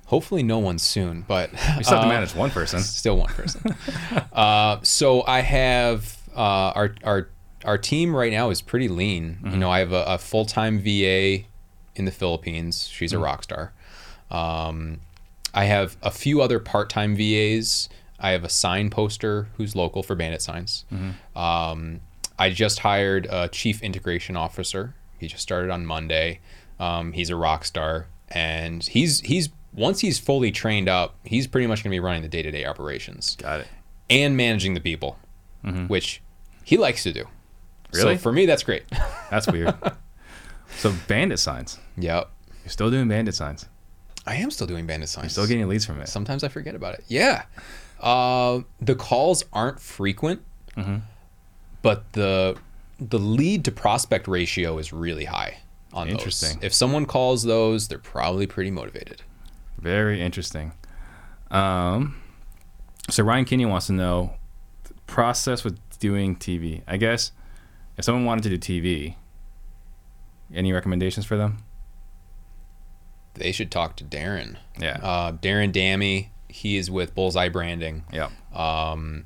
[0.07, 2.80] Hopefully, no one soon, but You still have to uh, manage one person.
[2.83, 3.74] Still one person.
[4.33, 7.28] uh, so I have uh, our our
[7.64, 9.39] our team right now is pretty lean.
[9.45, 11.45] You know, I have a, a full time VA
[11.95, 12.89] in the Philippines.
[12.89, 13.72] She's a rock star.
[14.30, 15.01] Um,
[15.55, 17.89] I have a few other part time VAs.
[18.18, 20.85] I have a sign poster who's local for Bandit Signs.
[21.35, 22.01] Um,
[22.39, 24.95] I just hired a chief integration officer.
[25.18, 26.41] He just started on Monday.
[26.83, 31.66] Um, he's a rock star, and he's he's once he's fully trained up, he's pretty
[31.66, 33.68] much going to be running the day to day operations Got it.
[34.11, 35.18] and managing the people,
[35.87, 36.20] which
[36.64, 37.24] he likes to do.
[37.93, 38.16] Really?
[38.16, 38.85] So for me, that's great.
[39.30, 39.74] That's weird.
[40.78, 41.78] so bandit signs.
[41.97, 42.30] yep.
[42.64, 43.66] You're still doing bandit signs.
[44.26, 45.33] I am still doing bandit signs.
[45.33, 46.09] Still getting leads from it.
[46.09, 47.05] Sometimes I forget about it.
[47.09, 47.43] Yeah.
[48.01, 50.43] Uh, the calls aren't frequent,
[50.76, 50.97] Mm-hmm.
[51.83, 52.57] but the
[53.01, 55.59] the lead to prospect ratio is really high
[55.93, 56.57] on Interesting.
[56.57, 56.64] those.
[56.64, 59.22] If someone calls those, they're probably pretty motivated.
[59.78, 60.72] Very interesting.
[61.51, 62.16] Um,
[63.11, 64.34] so Ryan Kenyon wants to know
[64.84, 66.82] the process with doing TV.
[66.86, 67.32] I guess
[67.99, 69.16] if someone wanted to do TV,
[70.55, 71.59] any recommendations for them?
[73.34, 74.57] They should talk to Darren.
[74.78, 74.99] Yeah.
[75.03, 76.32] Uh, Darren Dammy.
[76.49, 78.05] He is with Bullseye Branding.
[78.12, 78.28] yeah.
[78.55, 79.24] Um,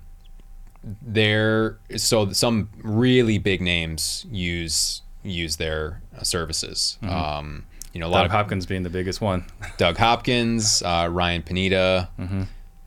[1.02, 8.08] there so some really big names use use their uh, services um you know a
[8.08, 9.44] lot Doug of Hopkins being the biggest one.
[9.78, 12.10] doug hopkins uh, ryan pineda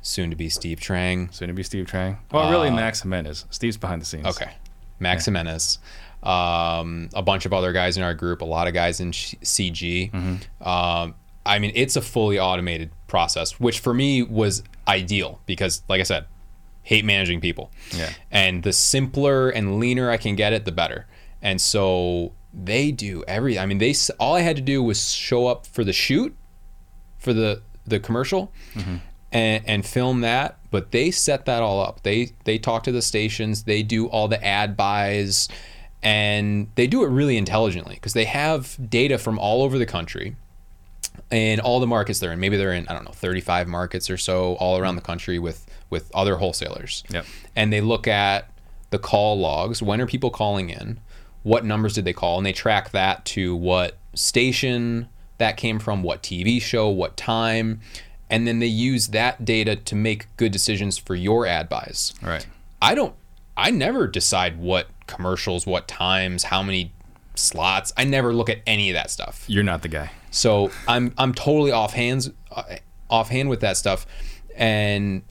[0.01, 2.17] soon to be steve trang Soon to be Steve Trang.
[2.31, 3.45] Well, really Max Jimenez.
[3.49, 4.25] Steve's behind the scenes.
[4.27, 4.51] okay
[4.99, 5.79] max jimenez
[6.23, 10.13] um, a bunch of other guys in our group a lot of guys in cg
[10.61, 11.15] um,
[11.45, 16.03] i mean it's a fully automated process which for me was ideal because like i
[16.03, 16.25] said
[16.83, 18.09] hate managing people Yeah.
[18.31, 21.05] and the simpler and leaner I can get it, the better.
[21.41, 23.57] And so they do every.
[23.57, 26.35] I mean, they all I had to do was show up for the shoot,
[27.17, 28.97] for the the commercial, mm-hmm.
[29.31, 30.59] and, and film that.
[30.71, 32.03] But they set that all up.
[32.03, 33.63] They they talk to the stations.
[33.63, 35.47] They do all the ad buys,
[36.03, 40.35] and they do it really intelligently because they have data from all over the country
[41.31, 42.39] and all the markets they're in.
[42.39, 45.65] Maybe they're in I don't know 35 markets or so all around the country with
[45.89, 47.03] with other wholesalers.
[47.09, 47.25] Yep.
[47.55, 48.49] And they look at
[48.89, 49.81] the call logs.
[49.81, 50.99] When are people calling in?
[51.43, 52.37] What numbers did they call?
[52.37, 57.79] And they track that to what station that came from, what TV show, what time,
[58.29, 62.13] and then they use that data to make good decisions for your ad buys.
[62.21, 62.45] Right.
[62.81, 63.15] I don't
[63.57, 66.93] I never decide what commercials, what times, how many
[67.35, 67.91] slots.
[67.97, 69.43] I never look at any of that stuff.
[69.47, 70.11] You're not the guy.
[70.31, 72.63] So I'm I'm totally off hands uh,
[73.09, 74.05] offhand with that stuff,
[74.55, 75.23] and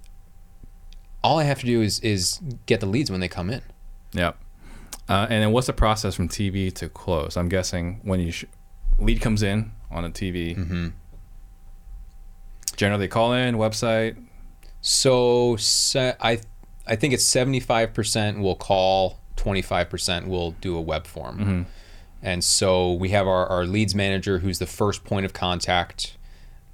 [1.23, 3.63] all I have to do is is get the leads when they come in.
[4.13, 4.37] Yep.
[5.09, 7.37] Uh, and then what's the process from TV to close?
[7.37, 8.45] I'm guessing when you sh-
[8.99, 10.89] lead comes in on a TV, Mm-hmm.
[12.77, 14.17] generally call in website.
[14.81, 15.57] So
[15.97, 16.41] I
[16.87, 21.07] I think it's seventy five percent will call, twenty five percent will do a web
[21.07, 21.67] form,
[22.23, 26.17] and so we have our our leads manager who's the first point of contact.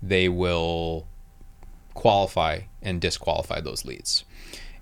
[0.03, 1.07] They will
[1.95, 4.25] qualify and disqualify those leads.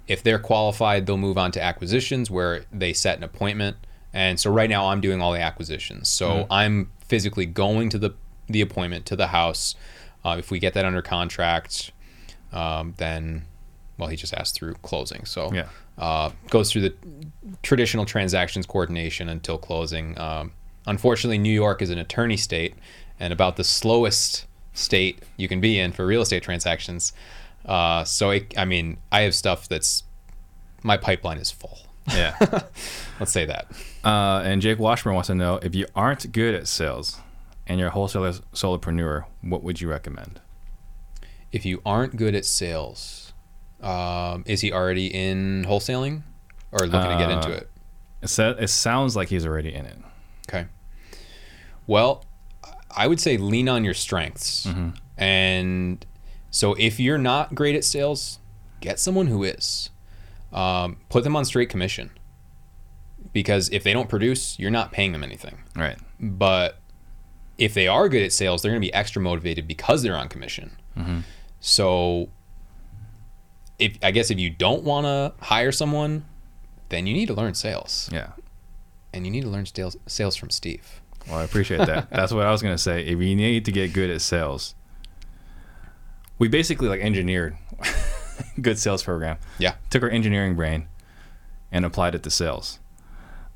[0.09, 3.77] If they're qualified, they'll move on to acquisitions where they set an appointment.
[4.13, 6.09] And so right now I'm doing all the acquisitions.
[6.09, 8.15] So I'm physically going to the
[8.49, 9.75] the appointment to the house.
[10.25, 11.93] Uh, if we get that under contract,
[12.53, 13.45] um, then
[13.97, 15.25] well he just asked through closing.
[15.25, 15.69] So Yeah.
[15.97, 16.95] uh, goes through the
[17.63, 20.19] traditional transactions coordination until closing.
[20.19, 20.53] Um,
[20.87, 22.75] unfortunately, New York is an attorney state
[23.19, 27.13] and about the slowest state you can be in for real estate transactions.
[27.65, 30.05] Uh, so, it, I mean, I have stuff that's
[30.83, 31.79] my pipeline is full.
[32.13, 32.37] Yeah.
[33.21, 33.71] Let's say that.
[34.05, 37.19] uh, and Jake Washburn wants to know if you aren't good at sales
[37.67, 40.41] and you're a wholesaler solopreneur, what would you recommend?
[41.53, 43.33] If you aren't good at sales,
[43.81, 46.23] um, is he already in wholesaling
[46.73, 47.71] or looking to get into Uh, it?
[48.23, 49.99] It, sa- it sounds like he's already in it.
[50.49, 50.67] Okay.
[51.87, 52.25] Well,
[52.97, 54.67] I would say lean on your strengths.
[55.17, 56.05] And
[56.53, 58.39] so if you're not great at sales,
[58.81, 59.91] get someone who is.
[60.53, 62.11] Um, put them on straight commission.
[63.33, 65.59] Because if they don't produce, you're not paying them anything.
[65.75, 65.99] Right.
[66.21, 66.79] But
[67.57, 70.29] if they are good at sales, they're going to be extra motivated because they're on
[70.29, 70.77] commission.
[71.61, 72.29] So
[73.79, 76.25] if I guess if you don't want to hire someone,
[76.91, 78.11] then you need to learn sales.
[78.13, 78.33] Yeah.
[79.15, 81.01] and you need to learn sales sales from Steve.
[81.29, 82.11] Well, I appreciate that.
[82.13, 83.05] That's what I was gonna say.
[83.07, 84.75] If you need to get good at sales,
[86.39, 87.57] we basically like engineered
[88.61, 89.39] good sales program.
[89.59, 89.75] Yeah.
[89.91, 90.89] Took our engineering brain
[91.71, 92.79] and applied it to sales.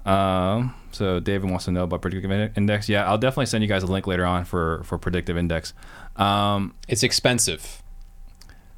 [0.04, 2.88] Um, so David wants to know about predictive index.
[2.88, 5.74] Yeah, I'll definitely send you guys a link later on for for predictive index.
[6.14, 7.82] Um, It's expensive.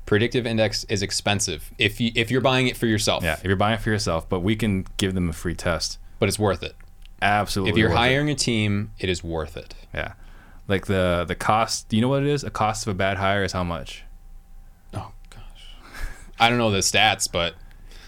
[0.06, 3.22] Predictive index is expensive if you if you're buying it for yourself.
[3.22, 5.98] yeah, if you're buying it for yourself, but we can give them a free test.
[6.18, 6.74] But it's worth it.
[7.20, 7.72] Absolutely.
[7.72, 8.00] If you're worth it.
[8.00, 9.74] hiring a team, it is worth it.
[9.92, 10.14] yeah,
[10.68, 11.88] like the the cost.
[11.88, 12.44] Do you know what it is?
[12.44, 14.04] A cost of a bad hire is how much?
[14.94, 15.42] Oh gosh.
[16.38, 17.54] I don't know the stats, but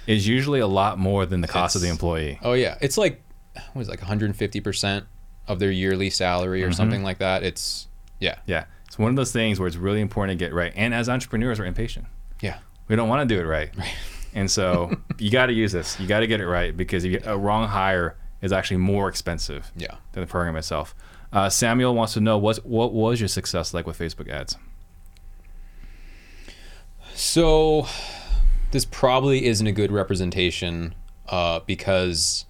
[0.06, 2.38] it's usually a lot more than the cost of the employee.
[2.42, 3.22] oh yeah, it's like
[3.54, 5.04] what was it, like 150%
[5.48, 6.74] of their yearly salary or Mm-hmm.
[6.74, 7.42] something like that.
[7.42, 7.88] It's
[8.20, 8.36] yeah.
[8.46, 10.72] Yeah, it's one of those things where it's really important to get right.
[10.76, 12.06] And as entrepreneurs, we're impatient.
[12.40, 12.58] Yeah.
[12.88, 13.70] We don't want to do it right.
[14.34, 15.98] And so you got to use this.
[16.00, 19.96] You got to get it right because a wrong hire is actually more expensive Yeah.
[20.12, 20.94] than the program itself.
[21.32, 24.56] Uh, Samuel wants to know what what was your success like with Facebook ads?
[27.14, 27.86] So
[28.70, 30.94] this probably isn't a good representation
[31.28, 32.46] uh, because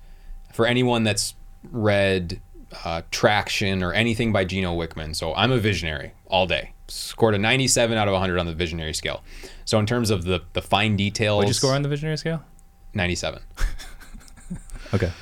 [0.52, 1.34] for anyone that's
[1.70, 2.40] read
[2.84, 6.72] uh, Traction or anything by Gino Wickman, so I'm a visionary all day.
[6.88, 9.22] Scored a 97 out of 100 on the visionary scale.
[9.64, 12.42] So in terms of the the fine details, What'd you score on the visionary scale?
[12.94, 13.42] 97,
[14.94, 15.12] Okay.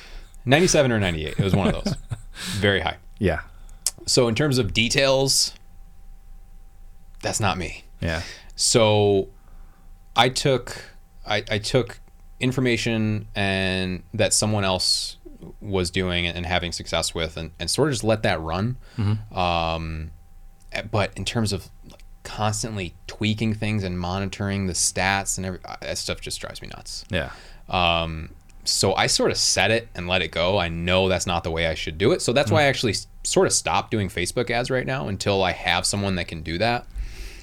[0.46, 1.34] 97 or 98.
[1.38, 1.94] It was one of those,
[2.56, 2.96] very high.
[3.18, 3.40] Yeah.
[4.09, 5.54] So in terms of details,
[7.22, 7.84] that's not me.
[8.00, 8.22] Yeah.
[8.56, 9.28] So
[10.16, 10.82] I took
[11.26, 12.00] I, I took
[12.40, 15.16] information and that someone else
[15.61, 18.76] was doing and having success with and, and sort of just let that run.
[19.32, 20.11] Um,
[20.90, 21.68] but in terms of
[22.24, 26.68] constantly tweaking things and monitoring the stats and every, uh, that stuff just drives me
[26.68, 27.04] nuts.
[27.11, 27.30] Yeah.
[27.68, 28.30] Um,
[28.68, 30.58] so I sort of set it and let it go.
[30.58, 32.22] I know that's not the way I should do it.
[32.22, 32.68] So that's why I mm.
[32.68, 36.42] actually sort of stopped doing Facebook ads right now until I have someone that can
[36.42, 36.86] do that.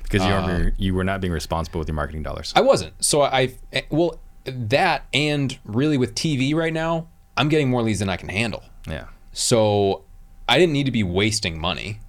[0.03, 2.53] Because you, um, are you were not being responsible with your marketing dollars.
[2.55, 2.93] I wasn't.
[3.03, 7.99] So I, I well that and really with TV right now, I'm getting more leads
[7.99, 8.63] than I can handle.
[8.87, 9.05] yeah.
[9.33, 10.03] So
[10.47, 11.99] I didn't need to be wasting money,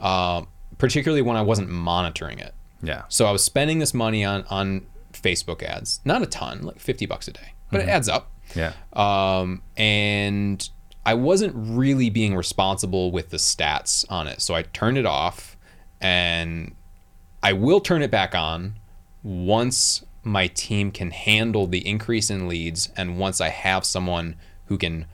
[0.00, 0.42] uh,
[0.78, 2.54] particularly when I wasn't monitoring it.
[2.82, 3.04] Yeah.
[3.08, 7.06] So I was spending this money on on Facebook ads, not a ton, like 50
[7.06, 7.90] bucks a day, but it mm-hmm.
[7.90, 8.30] adds up.
[8.54, 8.72] Yeah.
[8.92, 10.68] Um, and
[11.04, 14.40] I wasn't really being responsible with the stats on it.
[14.42, 15.56] So I turned it off
[16.00, 16.74] and
[17.42, 18.74] I will turn it back on
[19.22, 24.34] once my team can handle the increase in leads and once I have someone
[24.66, 25.06] who can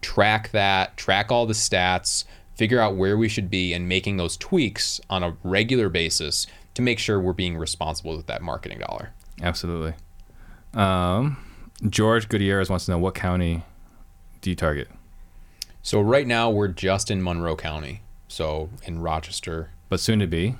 [0.00, 2.24] track that, track all the stats,
[2.56, 6.82] figure out where we should be and making those tweaks on a regular basis to
[6.82, 9.10] make sure we're being responsible with that marketing dollar.
[9.40, 9.94] Absolutely.
[10.74, 11.36] Um,
[11.86, 13.62] George Gutierrez wants to know what county
[14.40, 14.88] do you target?
[15.82, 18.02] So right now we're just in Monroe County.
[18.28, 19.70] So in Rochester.
[19.88, 20.56] But soon to be.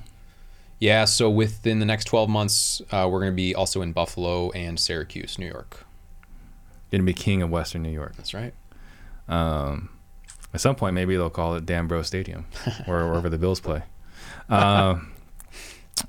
[0.79, 4.49] Yeah, so within the next 12 months, uh, we're going to be also in Buffalo
[4.51, 5.85] and Syracuse, New York.
[6.89, 8.15] Going to be king of Western New York.
[8.15, 8.53] That's right.
[9.27, 9.89] Um,
[10.53, 12.45] at some point, maybe they'll call it Dan Bro Stadium,
[12.87, 13.83] or wherever the Bills play.
[14.47, 15.11] Um,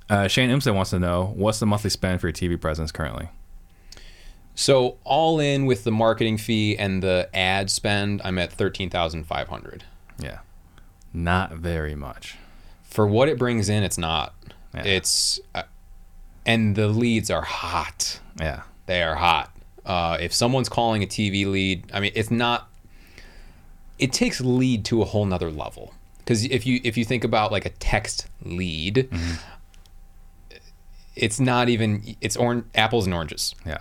[0.09, 3.29] uh, Shane Imstead wants to know what's the monthly spend for your TV presence currently?
[4.61, 9.85] So all in with the marketing fee and the ad spend, I'm at 13,500.
[10.19, 10.41] Yeah,
[11.15, 12.37] not very much.
[12.83, 14.35] For what it brings in, it's not.
[14.75, 14.85] Yeah.
[14.85, 15.63] It's uh,
[16.45, 18.21] and the leads are hot.
[18.39, 19.51] Yeah, They are hot.
[19.87, 22.69] Uh, if someone's calling a TV lead, I mean, it's not.
[23.99, 27.51] It takes lead to a whole nother level because if you if you think about
[27.51, 29.09] like a text lead,
[31.17, 33.55] it's not even it's orange apples and oranges.
[33.65, 33.79] yeah,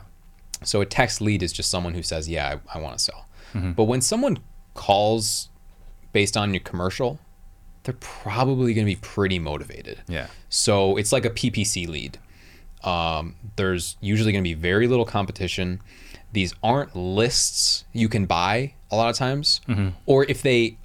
[0.63, 3.25] So a text lead is just someone who says, "Yeah, I, I want to sell."
[3.53, 3.71] Mm-hmm.
[3.73, 4.39] But when someone
[4.73, 5.49] calls
[6.11, 7.19] based on your commercial,
[7.83, 10.01] they're probably going to be pretty motivated.
[10.07, 12.17] yeah, So it's like a PPC lead.
[12.83, 15.81] Um, there's usually going to be very little competition.
[16.31, 19.89] These aren't lists you can buy a lot of times, mm-hmm.
[20.05, 20.77] or if they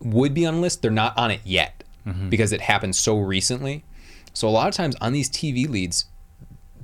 [0.00, 2.28] would be on a list, they're not on it yet mm-hmm.
[2.28, 3.84] because it happened so recently.
[4.34, 6.06] So a lot of times on these TV leads,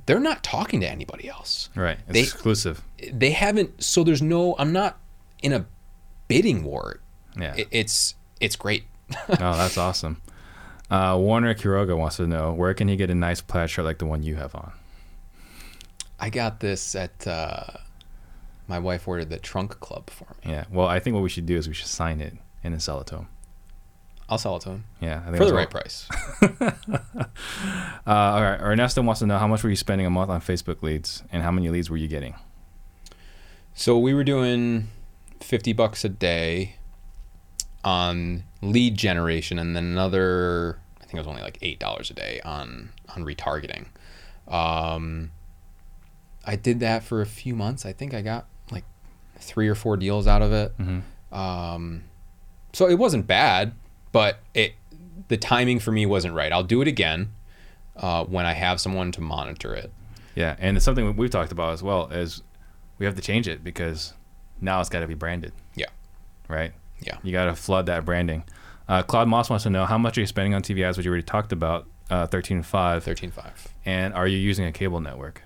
[0.09, 1.69] they're not talking to anybody else.
[1.75, 1.99] right.
[2.07, 2.81] It's They- exclusive.
[3.13, 3.83] They haven't.
[3.83, 4.55] So there's no.
[4.57, 4.97] I'm not
[5.43, 5.67] in a
[6.27, 6.99] bidding war.
[7.39, 7.53] Yeah.
[7.55, 8.85] It, it's it's great.
[9.29, 10.19] oh, that's awesome.
[10.89, 13.99] Uh, Warner Quiroga wants to know where can he get a nice plaid shirt like
[13.99, 14.71] the one you have on?
[16.19, 17.27] I got this at.
[17.27, 17.65] Uh,
[18.67, 20.51] my wife ordered the trunk club for me.
[20.53, 20.65] Yeah.
[20.71, 22.99] Well, I think what we should do is we should sign it and then sell
[23.01, 23.27] it to him.
[24.29, 26.07] I'll sell it to him Yeah, I think for the right price.
[28.07, 28.59] Uh, all right.
[28.59, 31.43] Ernesto wants to know how much were you spending a month on Facebook leads and
[31.43, 32.33] how many leads were you getting?
[33.75, 34.87] So we were doing
[35.41, 36.75] 50 bucks a day
[37.83, 42.41] on lead generation and then another I think it was only like $8 a day
[42.43, 43.85] on on retargeting.
[44.47, 45.31] Um,
[46.45, 47.85] I did that for a few months.
[47.85, 48.85] I think I got like
[49.37, 50.73] three or four deals out of it.
[51.31, 52.03] Um,
[52.73, 53.73] so it wasn't bad,
[54.11, 54.73] but it
[55.27, 56.51] the timing for me wasn't right.
[56.51, 57.31] I'll do it again
[57.95, 59.91] uh, when I have someone to monitor it.
[60.35, 62.07] Yeah, and it's something we've talked about as well.
[62.11, 62.41] Is
[62.97, 64.13] we have to change it because
[64.61, 65.85] now it's got to be branded, Yeah,
[66.47, 66.73] right?
[67.01, 67.17] yeah.
[67.23, 68.43] You got to flood that branding.
[68.87, 71.05] Uh, Claude Moss wants to know how much are you spending on TV ads, which
[71.05, 73.67] you already talked about, uh, thirteen five, Thirteen five.
[73.85, 75.43] and are you using a cable network?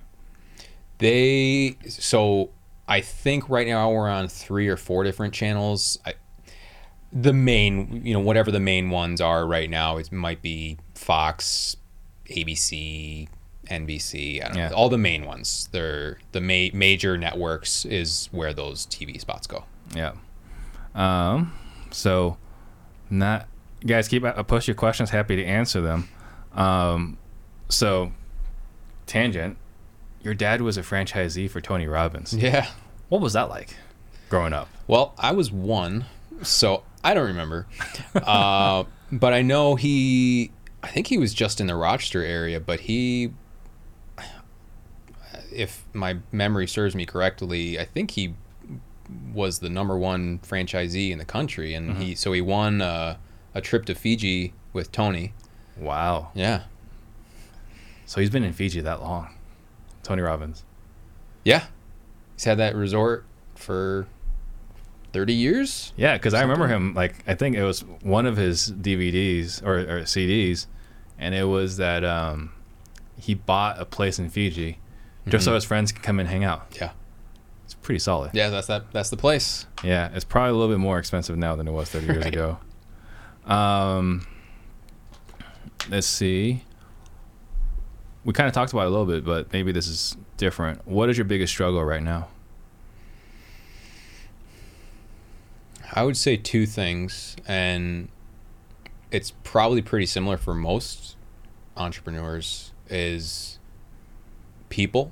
[1.00, 2.52] They so
[2.88, 5.98] I think right now we're on three or four different channels.
[6.06, 6.14] I,
[7.14, 11.78] the main, you know, whatever the main ones are right now, it might be Fox,
[12.30, 13.28] ABC,
[13.70, 14.42] NBC.
[14.44, 14.70] I don't Yeah.
[14.70, 14.76] know.
[14.76, 15.70] All the main ones.
[15.72, 19.66] They're the ma- major networks is where those TV spots go.
[19.96, 20.14] Yeah.
[20.96, 21.54] Um.
[21.92, 22.38] So,
[23.10, 23.48] not
[23.86, 25.10] guys keep uh, post your questions.
[25.12, 26.10] Happy to answer them.
[26.54, 27.18] Um.
[27.70, 28.12] So,
[29.06, 29.58] tangent.
[30.22, 32.34] Your dad was a franchisee for Tony Robbins.
[32.34, 32.68] Yeah.
[33.10, 33.76] What was that like,
[34.30, 34.70] growing up?
[34.88, 36.06] Well, I was one,
[36.42, 37.68] so I don't remember.
[38.16, 40.52] uh, but I know he,
[40.82, 43.32] I think he was just in the Rochester area, but he,
[45.52, 48.36] if my memory serves me correctly, I think he
[49.34, 51.74] was the number one franchisee in the country.
[51.74, 53.18] And he, so he won uh,
[53.54, 55.34] a trip to Fiji with Tony.
[55.78, 56.32] Wow.
[56.34, 56.64] Yeah.
[58.06, 59.34] So he's been in Fiji that long.
[60.04, 60.64] Tony Robbins.
[61.44, 61.66] Yeah.
[62.36, 63.26] He's had that resort
[63.56, 64.08] for
[65.14, 65.94] 30 years.
[65.96, 66.94] Yeah, because I remember him.
[66.94, 70.66] Like I think it was one of his DVDs or, or CDs,
[71.18, 72.52] and it was that um,
[73.18, 74.80] he bought a place in Fiji
[75.28, 76.76] just so his friends could come and hang out.
[76.82, 76.92] Yeah.
[77.64, 78.32] It's pretty solid.
[78.34, 78.92] Yeah, that's that.
[78.92, 79.66] That's the place.
[79.84, 82.28] Yeah, it's probably a little bit more expensive now than it was 30 years Right.
[82.34, 82.58] ago.
[83.46, 84.28] Um,
[85.90, 86.64] let's see.
[88.26, 90.86] We kind of talked about it a little bit, but maybe this is different.
[90.88, 92.28] What is your biggest struggle right now?
[95.94, 98.10] I would say two things, and
[99.12, 101.16] it's probably pretty similar for most
[101.78, 103.60] entrepreneurs is
[104.70, 105.12] people.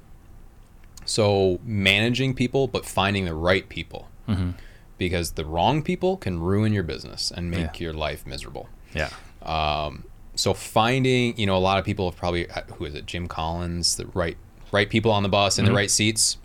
[1.05, 4.51] So managing people, but finding the right people, Mm-hmm.
[4.97, 7.85] because the wrong people can ruin your business and make Yeah.
[7.85, 8.69] your life miserable.
[8.95, 9.09] Yeah.
[9.41, 10.03] Um,
[10.35, 13.27] so finding, you know, a lot of people have probably uh, who is it, Jim
[13.27, 14.37] Collins, the right
[14.71, 16.37] right people on the bus in the right seats.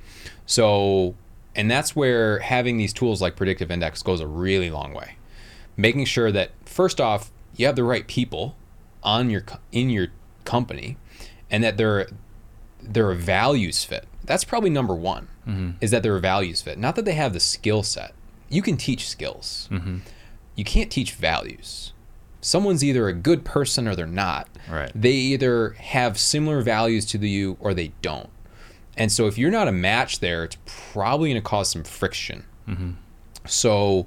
[0.46, 1.14] So,
[1.56, 5.16] and that's where having these tools like predictive index goes a really long way.
[5.76, 8.54] Making sure that first off, you have the right people
[9.02, 10.08] on your in your
[10.44, 10.96] company,
[11.50, 12.06] and that they're
[12.80, 14.06] they're a values fit.
[14.24, 15.28] That's probably number one.
[15.46, 15.70] Mm-hmm.
[15.80, 16.78] Is that they're a values fit.
[16.78, 18.12] Not that they have the skill set.
[18.48, 19.68] You can teach skills.
[19.72, 19.98] Mm-hmm.
[20.54, 21.92] You can't teach values.
[22.40, 24.48] Someone's either a good person or they're not.
[24.70, 24.90] Right.
[24.94, 28.30] They either have similar values to the you or they don't.
[28.96, 32.44] And so if you're not a match there, it's probably going to cause some friction.
[33.46, 34.06] So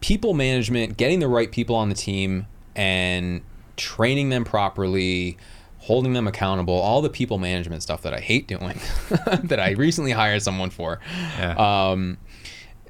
[0.00, 3.42] people management, getting the right people on the team and
[3.76, 5.36] training them properly,
[5.78, 8.80] holding them accountable, all the people management stuff that I hate doing
[9.44, 10.98] that I recently hired someone for.
[11.38, 11.90] Yeah.
[11.90, 12.18] Um,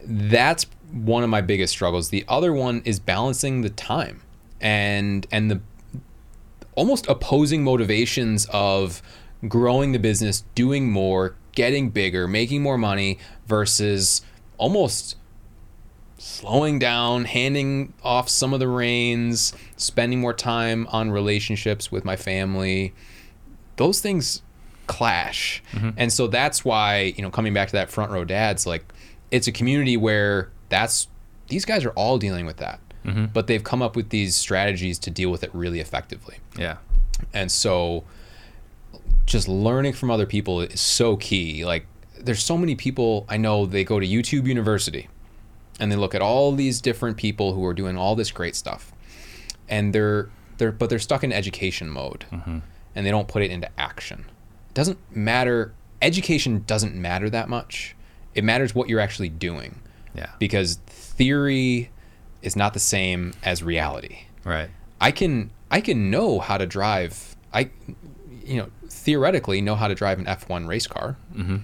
[0.05, 2.11] that's one of my biggest struggles.
[2.11, 4.23] The other one is balancing the time
[4.61, 5.61] and and the
[6.77, 9.03] almost opposing motivations of
[9.49, 14.23] growing the business, doing more, getting bigger, making more money versus
[14.59, 15.17] almost
[16.19, 22.17] slowing down, handing off some of the reins, spending more time on relationships with my
[22.17, 22.95] family.
[23.77, 24.43] Those things
[24.87, 25.63] clash.
[25.73, 25.91] Mm-hmm.
[25.97, 28.85] And so that's why, you know, coming back to that front row dads, like
[29.31, 31.09] it's a community where that's
[31.49, 32.81] these guys are all dealing with that.
[33.05, 33.27] Mm-hmm.
[33.27, 36.39] But they've come up with these strategies to deal with it really effectively.
[36.57, 36.79] yeah.
[37.33, 38.05] And so
[39.27, 41.65] just learning from other people is so key.
[41.65, 41.87] Like
[42.21, 45.09] there's so many people I know they go to YouTube University
[45.81, 48.93] and they look at all these different people who are doing all this great stuff.
[49.69, 52.59] And they're they're but they're stuck in education mode mm-hmm.
[52.95, 54.27] and they don't put it into action.
[54.69, 57.97] It doesn't matter education doesn't matter that much.
[58.35, 59.81] It matters what you're actually doing
[60.15, 60.31] Yeah.
[60.39, 61.91] because theory
[62.43, 64.19] is not the same as reality.
[64.45, 64.71] Right.
[65.01, 67.37] I can I can know how to drive.
[67.53, 67.71] I
[68.45, 71.17] you know theoretically know how to drive an F1 race car.
[71.35, 71.57] Mm-hmm.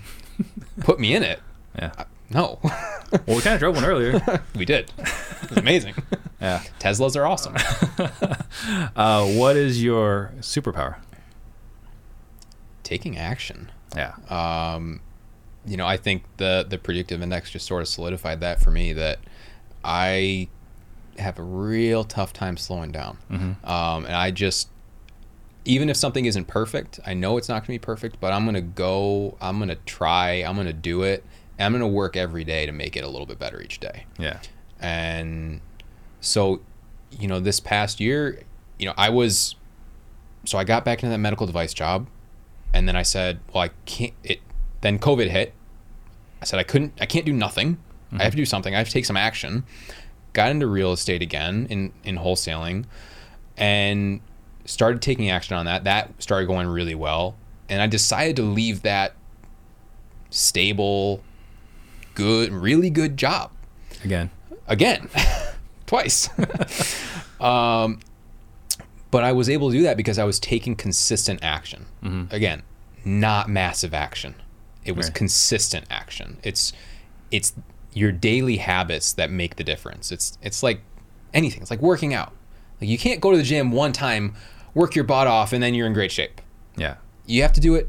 [0.81, 1.41] Put me in it.
[1.79, 1.93] Yeah.
[2.33, 4.21] No, Well, we kind of drove one earlier.
[4.55, 4.93] we did.
[4.99, 5.95] It was amazing.
[6.41, 6.63] yeah.
[6.79, 7.57] Teslas are awesome.
[8.95, 10.97] Uh, what is your superpower?
[12.85, 13.71] Taking action.
[13.97, 14.15] Yeah.
[14.29, 15.01] Um,
[15.67, 18.93] you know, I think the the predictive index just sort of solidified that for me
[18.95, 19.19] that
[19.85, 20.49] I
[21.19, 23.19] have a real tough time slowing down,
[23.65, 24.69] um, and I just
[25.65, 28.45] even if something isn't perfect, I know it's not going to be perfect, but I'm
[28.45, 31.25] going to go, I'm going to try, I'm going to do it,
[31.59, 33.79] and I'm going to work every day to make it a little bit better each
[33.81, 34.07] day.
[34.19, 34.41] Yeah.
[34.81, 35.61] And
[36.21, 36.61] so,
[37.11, 38.41] you know, this past year,
[38.79, 39.55] you know, I was,
[40.45, 42.07] so I got back into that medical device job,
[42.73, 44.41] and then I said, well, I can't, it,
[44.81, 45.53] then COVID hit.
[46.41, 47.79] I said, I couldn't, I can't do nothing.
[48.13, 48.49] I have to do mm-hmm.
[48.49, 48.75] something.
[48.75, 49.65] I have to take some action.
[50.33, 52.87] Got into real estate again in, in wholesaling
[53.57, 54.21] and
[54.71, 55.85] started taking action on that.
[55.85, 57.37] That started going really well.
[57.69, 59.15] And I decided to leave that
[60.31, 61.23] stable,
[62.15, 63.51] good, really good job
[64.05, 64.31] Again.
[64.67, 65.09] again,
[65.87, 66.29] twice.
[67.41, 68.01] um,
[69.11, 71.87] but I was able to do that because I was taking consistent action.
[72.31, 72.63] Again,
[73.05, 74.35] not massive action.
[74.85, 75.15] It was Right.
[75.15, 76.39] consistent action.
[76.43, 76.73] It's
[77.31, 77.53] it's
[77.93, 80.11] your daily habits that make the difference.
[80.11, 80.81] It's it's like
[81.35, 81.61] anything.
[81.61, 82.33] It's like working out.
[82.81, 84.35] Like you can't go to the gym one time,
[84.75, 86.41] work your butt off, and then you're in great shape.
[86.77, 86.97] Yeah.
[87.27, 87.89] You have to do it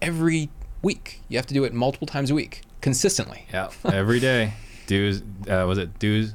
[0.00, 0.50] every
[0.82, 1.20] week.
[1.28, 3.46] You have to do it multiple times a week, consistently.
[3.52, 3.70] Yeah.
[3.84, 4.54] Every day.
[4.86, 5.22] Dues.
[5.48, 6.34] Uh, was it dues?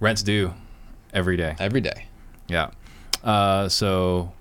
[0.00, 0.52] Rents due.
[1.14, 1.56] Every day.
[1.58, 2.08] Every day.
[2.46, 2.70] Yeah.
[3.24, 4.32] Uh, so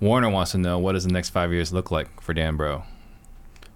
[0.00, 2.84] Warner wants to know what does the next five years look like for Dan Bro?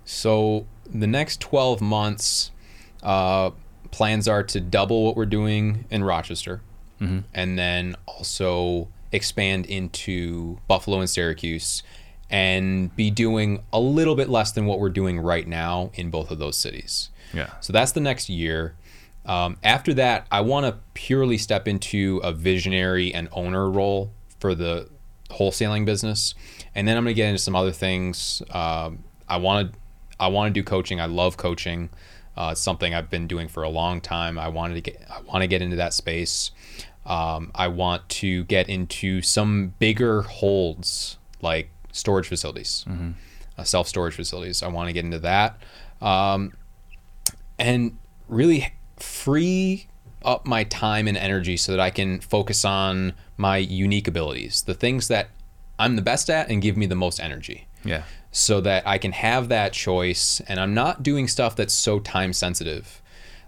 [0.05, 2.53] So the next 12 months,
[3.03, 3.51] uh,
[3.91, 6.61] plans are to double what we're doing in Rochester,
[7.01, 11.83] and then also expand into Buffalo and Syracuse,
[12.31, 16.31] and be doing a little bit less than what we're doing right now in both
[16.31, 17.11] of those cities.
[17.33, 17.51] Yeah.
[17.61, 18.75] So that's the next year.
[19.25, 24.55] Um, after that, I want to purely step into a visionary and owner role for
[24.55, 24.89] the
[25.31, 26.35] wholesaling business,
[26.75, 28.43] and then I'm going to get into some other things.
[28.51, 29.79] Um, I want to,
[30.19, 31.01] I want to do coaching.
[31.01, 31.91] I love coaching.
[32.37, 34.39] Uh, it's something I've been doing for a long time.
[34.39, 36.51] I wanted to get, I want to get into that space.
[37.09, 42.85] Um, I want to get into some bigger holds like storage facilities,
[43.57, 44.63] uh, self storage facilities.
[44.63, 45.59] I want to get into that.
[46.03, 46.53] Um,
[47.59, 47.97] and
[48.29, 49.87] really free
[50.23, 54.75] up my time and energy so that I can focus on my unique abilities, the
[54.75, 55.31] things that
[55.79, 58.03] I'm the best at and give me the most energy, Yeah.
[58.33, 62.33] so that I can have that choice and I'm not doing stuff that's so time
[62.33, 63.01] sensitive,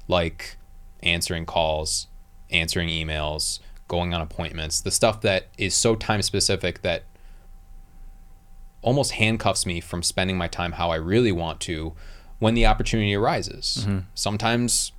[0.07, 0.57] like
[1.03, 2.07] answering calls,
[2.51, 7.05] answering emails, going on appointments, the stuff that is so time specific that
[8.83, 11.93] almost handcuffs me from spending my time how I really want to
[12.39, 13.79] when the opportunity arises.
[13.81, 13.99] Mm-hmm.
[14.15, 14.93] Sometimes,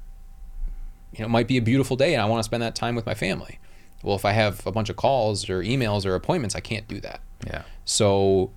[1.13, 2.95] you know, it might be a beautiful day and I want to spend that time
[2.95, 3.59] with my family.
[4.03, 6.99] Well, if I have a bunch of calls or emails or appointments, I can't do
[7.01, 7.21] that.
[7.45, 7.63] Yeah.
[7.85, 8.51] So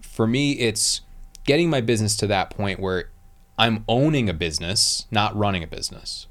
[0.00, 1.02] for me, it's
[1.44, 3.10] getting my business to that point where
[3.58, 6.26] I'm owning a business, not running a business.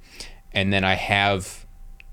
[0.52, 1.66] And then I have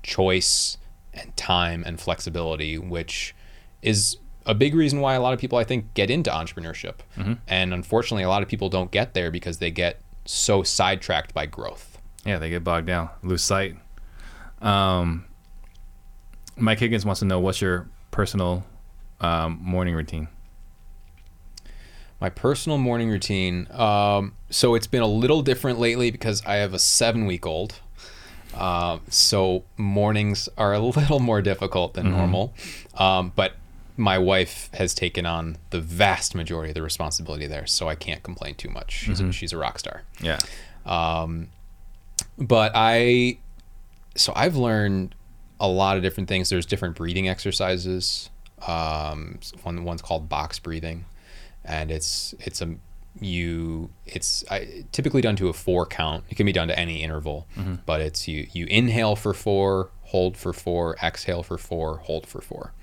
[0.07, 0.77] choice
[1.13, 3.35] and time and flexibility, which
[3.81, 6.95] is a big reason why a lot of people I think get into entrepreneurship.
[7.47, 11.45] And unfortunately, a lot of people don't get there because they get so sidetracked by
[11.45, 11.99] growth.
[12.25, 13.75] Yeah, they get bogged down, lose sight.
[14.61, 15.25] Um,
[16.55, 18.63] Mike Higgins wants to know what's your personal
[19.19, 20.29] um, morning routine.
[22.19, 23.67] My personal morning routine.
[23.71, 27.81] Um, so it's been a little different lately because I have a seven week old.
[28.57, 32.53] Um, so mornings are a little more difficult than normal.
[32.95, 33.53] Um, but
[33.95, 37.65] my wife has taken on the vast majority of the responsibility there.
[37.65, 38.91] So I can't complain too much.
[38.91, 40.03] She's, a, she's a rock star.
[40.21, 40.39] Yeah.
[42.37, 43.37] But I,
[44.15, 45.15] so I've learned
[45.59, 46.49] a lot of different things.
[46.49, 48.29] There's different breathing exercises.
[48.67, 51.05] Um, one one's called box breathing,
[51.63, 52.75] and it's it's a
[53.21, 56.23] you it's I, typically done to a four count.
[56.29, 57.47] It can be done to any interval,
[57.85, 62.41] but it's you you inhale for four, hold for four, exhale for four, hold for
[62.41, 62.73] 4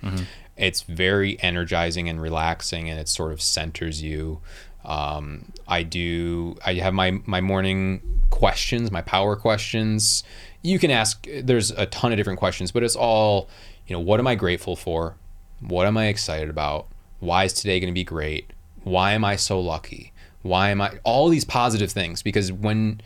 [0.56, 4.40] It's very energizing and relaxing, and it sort of centers you.
[4.84, 6.56] Um, I do.
[6.64, 10.22] I have my my morning questions, my power questions.
[10.62, 11.26] You can ask.
[11.42, 13.48] There's a ton of different questions, but it's all,
[13.86, 15.16] you know, what am I grateful for?
[15.60, 16.88] What am I excited about?
[17.20, 18.52] Why is today going to be great?
[18.82, 20.12] Why am I so lucky?
[20.44, 22.22] Why am I all these positive things?
[22.22, 23.00] Because when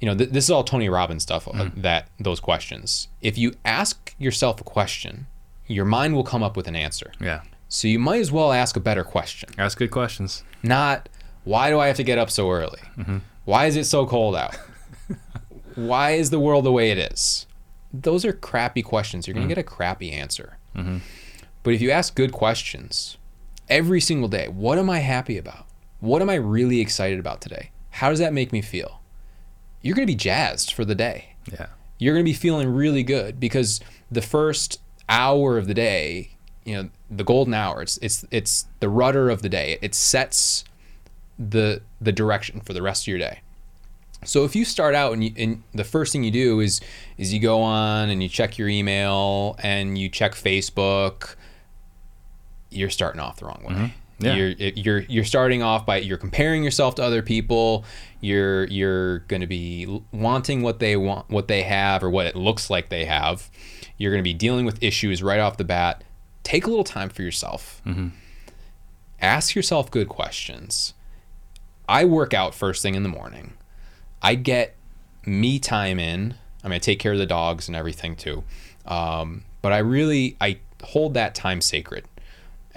[0.00, 1.82] you know th- this is all Tony Robbins stuff uh, mm.
[1.82, 3.08] that those questions.
[3.20, 5.26] If you ask yourself a question,
[5.66, 7.12] your mind will come up with an answer.
[7.20, 7.42] Yeah.
[7.68, 9.50] So you might as well ask a better question.
[9.58, 10.42] Ask good questions.
[10.62, 11.08] Not
[11.44, 12.80] why do I have to get up so early?
[12.96, 13.18] Mm-hmm.
[13.44, 14.56] Why is it so cold out?
[15.74, 17.46] why is the world the way it is?
[17.92, 19.26] Those are crappy questions.
[19.26, 19.56] You're going to mm.
[19.56, 20.58] get a crappy answer.
[20.74, 20.98] Mm-hmm.
[21.62, 23.16] But if you ask good questions
[23.68, 25.66] every single day, what am I happy about?
[26.00, 27.70] What am I really excited about today?
[27.98, 29.00] how does that make me feel?
[29.82, 31.34] You're going to be jazzed for the day.
[31.50, 31.66] Yeah.
[31.98, 36.30] You're going to be feeling really good because the first hour of the day,
[36.64, 39.78] you know, the golden hour, it's it's it's the rudder of the day.
[39.82, 40.62] It sets
[41.38, 43.40] the the direction for the rest of your day.
[44.24, 46.80] So if you start out and, you, and the first thing you do is
[47.16, 51.34] is you go on and you check your email and you check Facebook,
[52.70, 53.74] you're starting off the wrong way.
[53.74, 53.86] Mm-hmm.
[54.20, 54.34] Yeah.
[54.34, 57.84] You're you're you're starting off by you're comparing yourself to other people.
[58.20, 62.34] You're you're going to be wanting what they want, what they have, or what it
[62.34, 63.48] looks like they have.
[63.96, 66.02] You're going to be dealing with issues right off the bat.
[66.42, 67.80] Take a little time for yourself.
[69.20, 70.94] Ask yourself good questions.
[71.88, 73.54] I work out first thing in the morning.
[74.20, 74.74] I get
[75.24, 76.34] me time in.
[76.64, 78.42] I mean, I take care of the dogs and everything too.
[78.86, 82.04] Um, but I really I hold that time sacred,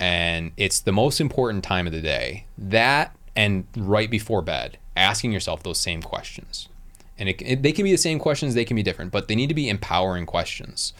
[0.01, 2.45] and it's the most important time of the day.
[2.57, 6.67] That and right before bed, asking yourself those same questions,
[7.17, 8.53] and it, it, they can be the same questions.
[8.55, 10.93] They can be different, but they need to be empowering questions,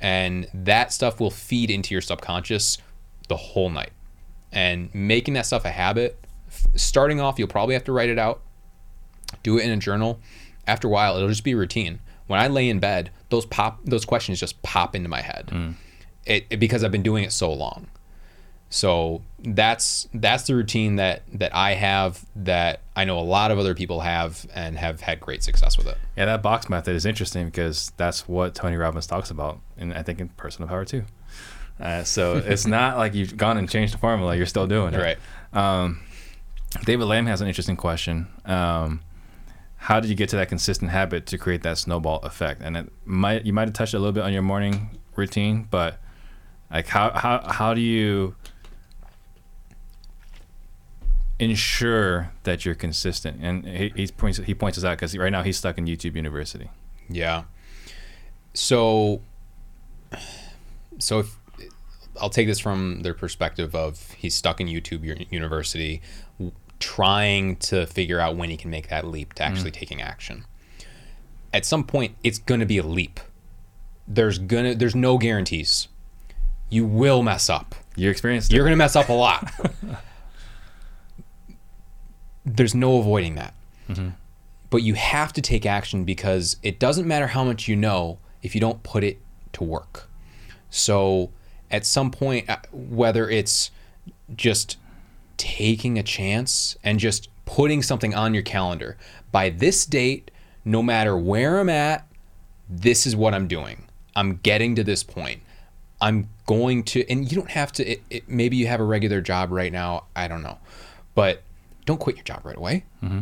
[0.00, 2.78] and that stuff will feed into your subconscious
[3.28, 3.92] the whole night.
[4.52, 8.18] And making that stuff a habit, f- starting off, you'll probably have to write it
[8.18, 8.42] out
[9.42, 10.20] do it in a journal.
[10.66, 12.00] After a while, it'll just be routine.
[12.26, 15.74] When I lay in bed, those pop, those questions just pop into my head, mm.
[16.24, 17.88] it, it- because I've been doing it so long.
[18.72, 23.58] So that's that's the routine that that I have that I know a lot of
[23.58, 25.98] other people have and have had great success with it.
[26.16, 30.02] Yeah, that box method is interesting because that's what Tony Robbins talks about, and I
[30.02, 31.04] think in personal power too.
[31.78, 34.98] Uh, so it's not like you've gone and changed the formula; you're still doing it.
[34.98, 35.18] Right.
[35.52, 36.00] Um,
[36.86, 38.28] David Lamb has an interesting question.
[38.46, 39.02] Um,
[39.76, 42.62] how did you get to that consistent habit to create that snowball effect?
[42.62, 45.98] And it might you might have touched a little bit on your morning routine, but
[46.70, 48.34] like how how how do you
[51.42, 53.42] ensure that you're consistent?
[53.42, 56.14] And he, he points he points this out because right now he's stuck in YouTube
[56.14, 56.70] University.
[57.08, 57.44] Yeah.
[58.54, 59.20] So,
[60.98, 61.36] so if
[62.20, 66.02] I'll take this from their perspective of he's stuck in YouTube University,
[66.78, 69.46] trying to figure out when he can make that leap to mm.
[69.46, 70.44] actually taking action.
[71.54, 73.20] At some point, it's gonna be a leap.
[74.06, 75.88] There's gonna there's no guarantees.
[76.68, 77.74] You will mess up.
[77.96, 78.56] You experienced it.
[78.56, 79.50] You're gonna mess up a lot.
[82.44, 83.54] There's no avoiding that.
[84.70, 88.54] But you have to take action because it doesn't matter how much you know if
[88.54, 89.18] you don't put it
[89.52, 90.08] to work.
[90.70, 91.30] So
[91.70, 93.70] at some point, uh, whether it's
[94.34, 94.78] just
[95.36, 98.96] taking a chance and just putting something on your calendar
[99.30, 100.30] by this date,
[100.64, 102.06] no matter where I'm at,
[102.68, 103.84] this is what I'm doing.
[104.16, 105.42] I'm getting to this point.
[106.00, 109.20] I'm going to, and you don't have to, it, it, maybe you have a regular
[109.20, 110.04] job right now.
[110.16, 110.58] I don't know.
[111.14, 111.42] But
[111.92, 112.84] don't quit your job right away.
[113.02, 113.20] Mm-hmm.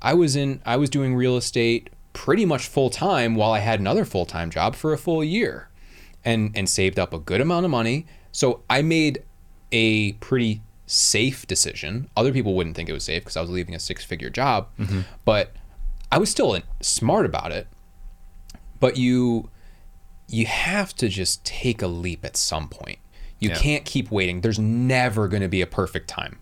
[0.00, 3.80] I was in, I was doing real estate pretty much full time while I had
[3.80, 5.68] another full time job for a full year
[6.24, 8.06] and, and saved up a good amount of money.
[8.32, 9.22] So I made
[9.72, 12.08] a pretty safe decision.
[12.16, 14.68] Other people wouldn't think it was safe because I was leaving a six figure job,
[14.78, 15.00] mm-hmm.
[15.24, 15.52] but
[16.10, 17.68] I was still smart about it.
[18.80, 19.50] But you,
[20.28, 22.98] you have to just take a leap at some point.
[23.38, 23.56] You Yeah.
[23.58, 24.40] can't keep waiting.
[24.40, 26.38] There's never going to be a perfect time.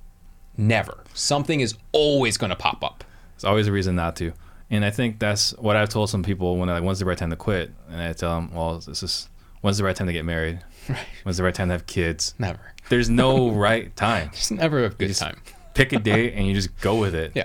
[0.58, 1.04] Never.
[1.14, 3.04] Something is always going to pop up.
[3.36, 4.32] It's always a reason not to.
[4.70, 7.30] And I think that's what I've told some people when I, when's the right time
[7.30, 7.70] to quit?
[7.88, 9.28] And I tell them, well, this is,
[9.62, 10.60] when's the right time to get married?
[10.88, 10.98] Right.
[11.22, 12.34] When's the right time to have kids?
[12.38, 12.60] Never.
[12.88, 14.30] There's no right time.
[14.32, 15.38] It's never a good time.
[15.74, 17.32] Pick a date and you just go with it.
[17.34, 17.44] Yeah.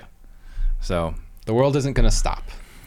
[0.80, 1.14] So
[1.44, 2.42] The world isn't going to stop.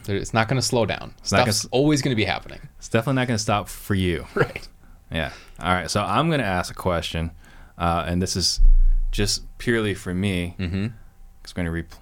[0.08, 1.14] It's not going to slow down.
[1.30, 2.58] not gonna always going to be happening.
[2.78, 4.26] it's definitely not going to stop for you.
[4.34, 4.66] Right.
[5.12, 5.30] Yeah.
[5.60, 5.88] All right.
[5.88, 7.30] So I'm going to ask a question,
[7.78, 8.58] uh, and this is
[9.10, 10.54] just purely for me.
[10.58, 10.86] Mm-hmm.
[11.56, 11.96] We're going to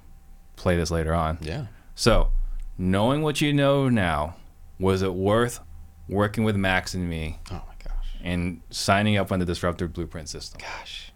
[0.56, 1.38] replay this later on.
[1.40, 1.66] Yeah.
[1.94, 2.30] So,
[2.76, 4.36] knowing what you know now,
[4.78, 5.60] was it worth
[6.08, 8.16] working with Max and me Oh my gosh.
[8.22, 10.60] and signing up on the Disruptor Blueprint system?
[10.60, 11.12] Gosh.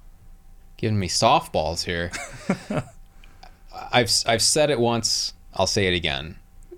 [0.77, 2.11] Giving me softballs here.
[3.93, 6.37] I've I've said it once, I'll say it again.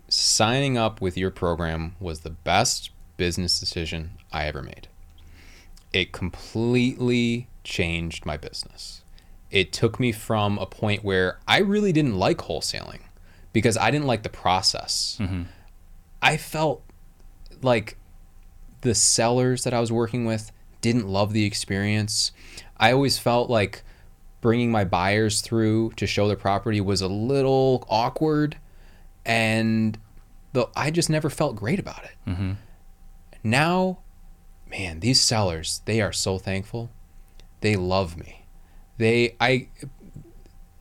[0.08, 4.88] Signing up with your program was the best business decision I ever made.
[5.92, 9.01] It completely changed my business.
[9.52, 13.02] It took me from a point where I really didn't like wholesaling
[13.52, 15.18] because I didn't like the process.
[15.20, 15.42] Mm-hmm.
[16.22, 16.82] I felt
[17.60, 17.98] like
[18.80, 20.50] the sellers that I was working with
[20.80, 22.32] didn't love the experience.
[22.78, 23.84] I always felt like
[24.40, 28.56] bringing my buyers through to show their property was a little awkward
[29.24, 29.98] and
[30.54, 32.30] the, I just never felt great about it.
[32.30, 32.52] Mm-hmm.
[33.44, 33.98] Now,
[34.68, 36.90] man, these sellers, they are so thankful.
[37.60, 38.41] They love me.
[38.98, 39.68] They I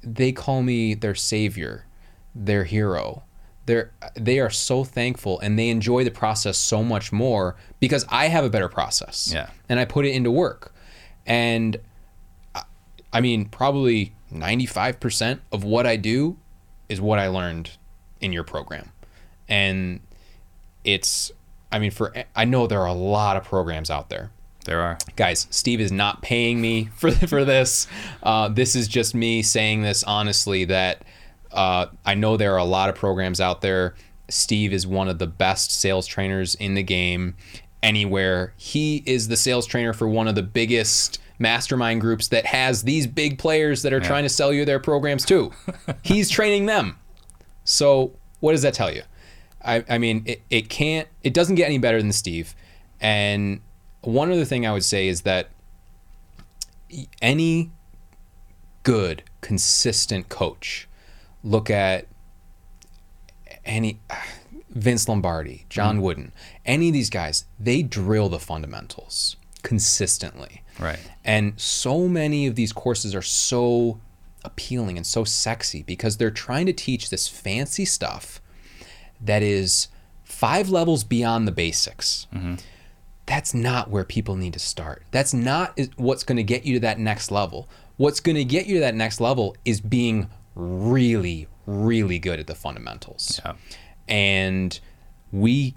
[0.03, 1.85] they call me their savior
[2.33, 3.23] their hero.
[3.65, 8.27] They're they are so thankful and they enjoy the process so much more because I
[8.27, 9.31] have a better process.
[9.33, 9.49] Yeah.
[9.69, 10.73] And I put it into work.
[11.25, 11.77] And
[12.55, 12.63] I-
[13.13, 16.37] I mean, probably 95% of what I do
[16.89, 17.71] is what I learned
[18.21, 18.91] in your program.
[19.47, 19.99] And
[20.83, 21.31] it's
[21.71, 24.31] I mean for I know there are a lot of programs out there
[24.65, 24.97] There are.
[25.15, 27.87] guys steve is not paying me for for this
[28.23, 31.03] uh, this is just me saying this honestly that
[31.51, 33.95] uh, i know there are a lot of programs out there
[34.29, 37.35] steve is one of the best sales trainers in the game
[37.83, 42.83] anywhere he is the sales trainer for one of the biggest mastermind groups that has
[42.83, 45.51] these big players that are trying to sell you their programs too
[46.03, 46.97] he's training them
[47.63, 49.03] so what does that tell you?
[49.63, 52.53] I, I mean, it, it can't, it doesn't get any better than Steve.
[52.99, 53.61] And
[54.01, 55.49] one other thing I would say is that
[57.21, 57.71] any
[58.83, 60.87] good, consistent coach,
[61.43, 62.07] look at
[63.63, 63.99] any
[64.69, 66.03] Vince Lombardi, John mm-hmm.
[66.03, 66.31] Wooden,
[66.65, 70.63] any of these guys, they drill the fundamentals consistently.
[70.79, 70.99] Right.
[71.23, 73.99] And so many of these courses are so
[74.43, 78.41] appealing and so sexy because they're trying to teach this fancy stuff
[79.19, 79.87] that is
[80.23, 82.27] five levels beyond the basics.
[82.33, 82.55] Mm-hmm.
[83.31, 85.03] That's not where people need to start.
[85.11, 87.69] That's not what's going to get you to that next level.
[87.95, 92.47] What's going to get you to that next level is being really, really good at
[92.47, 93.39] the fundamentals.
[93.45, 93.53] Yeah.
[94.09, 94.77] And
[95.31, 95.75] we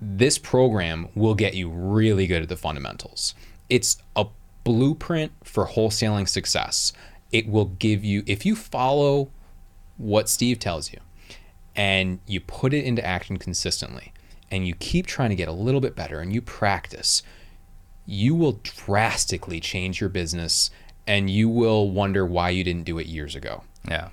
[0.00, 3.34] this program will get you really good at the fundamentals.
[3.68, 4.26] It's a
[4.62, 6.92] blueprint for wholesaling success.
[7.32, 9.32] It will give you if you follow
[9.96, 11.00] what Steve tells you
[11.74, 14.12] and you put it into action consistently
[14.50, 17.22] and you keep trying to get a little bit better and you practice,
[18.06, 20.70] you will drastically change your business
[21.06, 23.62] and you will wonder why you didn't do it years ago.
[23.88, 24.08] Yeah.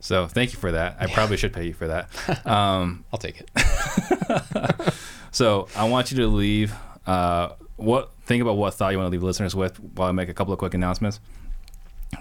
[0.00, 0.96] So thank you for that.
[0.98, 2.08] I probably should pay you for that.
[2.46, 4.94] Um, I'll take it.
[5.30, 6.74] so I want you to leave.
[7.06, 10.28] Uh, what think about what thought you want to leave listeners with while I make
[10.28, 11.20] a couple of quick announcements.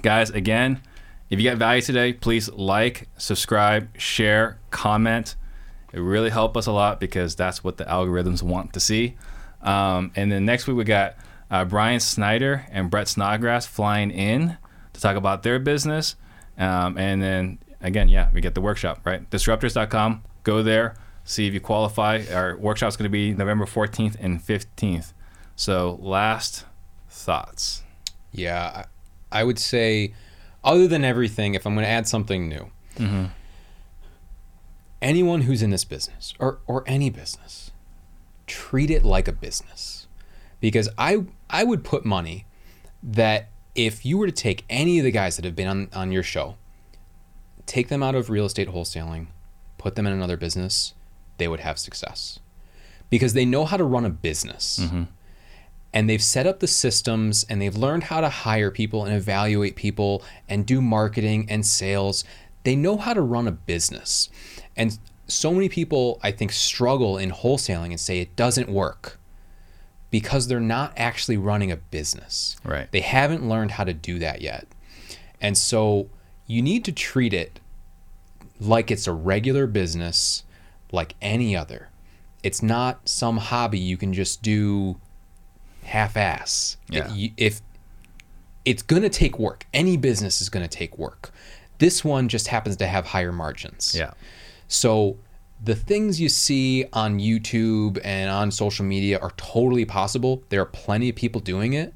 [0.01, 0.81] Guys, again,
[1.29, 5.35] if you got value today, please like, subscribe, share, comment.
[5.93, 9.15] It really helped us a lot because that's what the algorithms want to see.
[9.61, 11.15] Um, and then next week we got
[11.49, 14.57] uh, Brian Snyder and Brett Snodgrass flying in
[14.93, 16.15] to talk about their business.
[16.57, 19.29] Um, and then again, yeah, we get the workshop, right?
[19.29, 20.23] Disruptors.com.
[20.43, 22.23] Go there, see if you qualify.
[22.31, 25.13] Our workshop's going to be November 14th and 15th.
[25.55, 26.65] So, last
[27.09, 27.83] thoughts.
[28.31, 28.85] Yeah,
[29.31, 30.13] I, I would say,
[30.63, 32.71] other than everything, if I'm going to add something new,
[35.01, 37.71] anyone who's in this business or, or any business,
[38.47, 40.07] treat it like a business.
[40.59, 42.45] Because I I would put money
[43.01, 46.11] that if you were to take any of the guys that have been on, on
[46.11, 46.55] your show,
[47.65, 49.27] take them out of real estate wholesaling,
[49.77, 50.93] put them in another business,
[51.37, 52.39] they would have success.
[53.09, 55.03] Because they know how to run a business mm-hmm.
[55.93, 59.75] and they've set up the systems and they've learned how to hire people and evaluate
[59.75, 62.23] people and do marketing and sales.
[62.63, 64.29] They know how to run a business.
[64.75, 69.17] And so many people, I think, struggle in wholesaling and say it doesn't work
[70.09, 72.57] because they're not actually running a business.
[72.63, 72.91] Right.
[72.91, 74.67] They haven't learned how to do that yet.
[75.39, 76.09] And so
[76.47, 77.59] you need to treat it
[78.59, 80.43] like it's a regular business,
[80.91, 81.89] like any other.
[82.43, 84.99] It's not some hobby you can just do
[85.83, 86.77] half-ass.
[86.89, 87.11] Yeah.
[87.15, 87.61] If, if
[88.65, 91.31] it's going to take work, any business is going to take work.
[91.77, 93.95] This one just happens to have higher margins.
[93.97, 94.11] Yeah.
[94.71, 95.17] So
[95.61, 100.43] the things you see on YouTube and on social media are totally possible.
[100.47, 101.93] There are plenty of people doing it,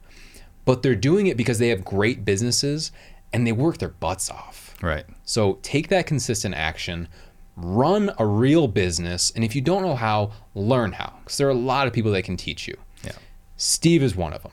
[0.66, 2.92] but they're doing it because they have great businesses
[3.32, 4.76] and they work their butts off.
[4.82, 5.06] Right.
[5.24, 7.08] So take that consistent action,
[7.56, 11.52] run a real business, and if you don't know how, learn how because there are
[11.52, 12.76] a lot of people that can teach you.
[13.06, 13.14] Yeah.
[13.56, 14.52] Steve is one of them.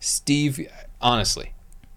[0.00, 0.68] Steve,
[1.00, 1.53] honestly,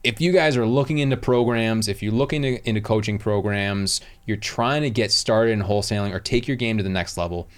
[0.07, 4.37] if you guys are looking into programs, if you're looking to, into coaching programs, you're
[4.37, 7.49] trying to get started in wholesaling or take your game to the next level,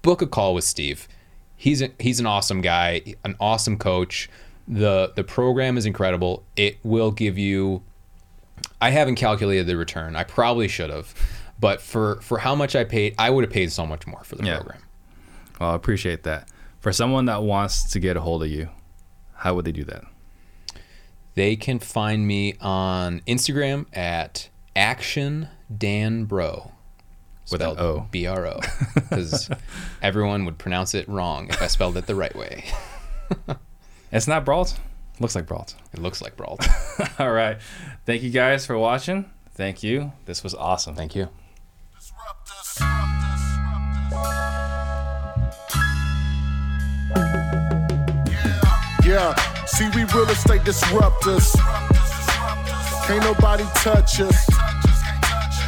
[0.00, 1.06] book a call with Steve.
[1.54, 4.30] He's a, he's an awesome guy, an awesome coach.
[4.66, 6.44] The the program is incredible.
[6.56, 7.82] It will give you
[8.80, 10.16] I haven't calculated the return.
[10.16, 11.12] I probably should have.
[11.60, 14.36] But for for how much I paid, I would have paid so much more for
[14.36, 14.56] the Yeah.
[14.56, 14.82] program.
[15.60, 16.48] Well, I appreciate that.
[16.80, 18.68] For someone that wants to get a hold of you,
[19.34, 20.04] how would they do that?
[21.34, 26.70] They can find me on Instagram at Action Dan Bro.
[27.50, 28.06] With an O.
[28.10, 28.60] B R O.
[28.94, 29.50] Because
[30.00, 32.64] everyone would pronounce it wrong if I spelled it the right way.
[34.12, 34.78] It's not Brault.
[35.20, 35.74] Looks like Brault.
[35.94, 36.66] It looks like Brault.
[37.18, 37.58] All right.
[38.04, 39.24] Thank you guys for watching.
[39.54, 40.12] Thank you.
[40.26, 40.94] This was awesome.
[40.94, 41.30] Thank you.
[49.12, 49.34] Yeah,
[49.66, 51.52] see, we real estate disruptors.
[53.06, 54.48] Can't nobody touch us.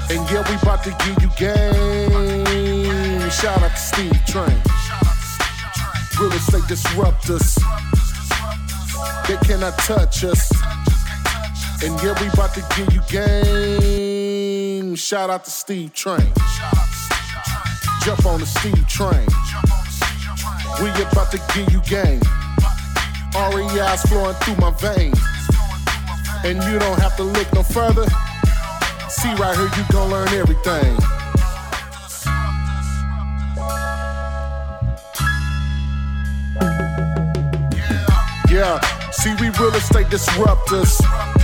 [0.08, 3.28] And yeah, we about to give you game.
[3.28, 4.58] Shout out to Steve Train.
[6.18, 7.60] Real estate disruptors.
[9.28, 10.50] They cannot touch us.
[11.82, 14.94] And yeah, we about to give you game.
[14.94, 16.32] Shout out to Steve Train.
[18.04, 19.28] Jump on the Steve Train.
[20.82, 22.22] We about to give you game.
[23.34, 25.20] REI's flowing through my veins.
[26.44, 28.06] And you don't have to look no further.
[29.08, 30.96] See right here, you gon' learn everything.
[38.50, 38.78] Yeah,
[39.10, 41.43] see, we real estate disruptors.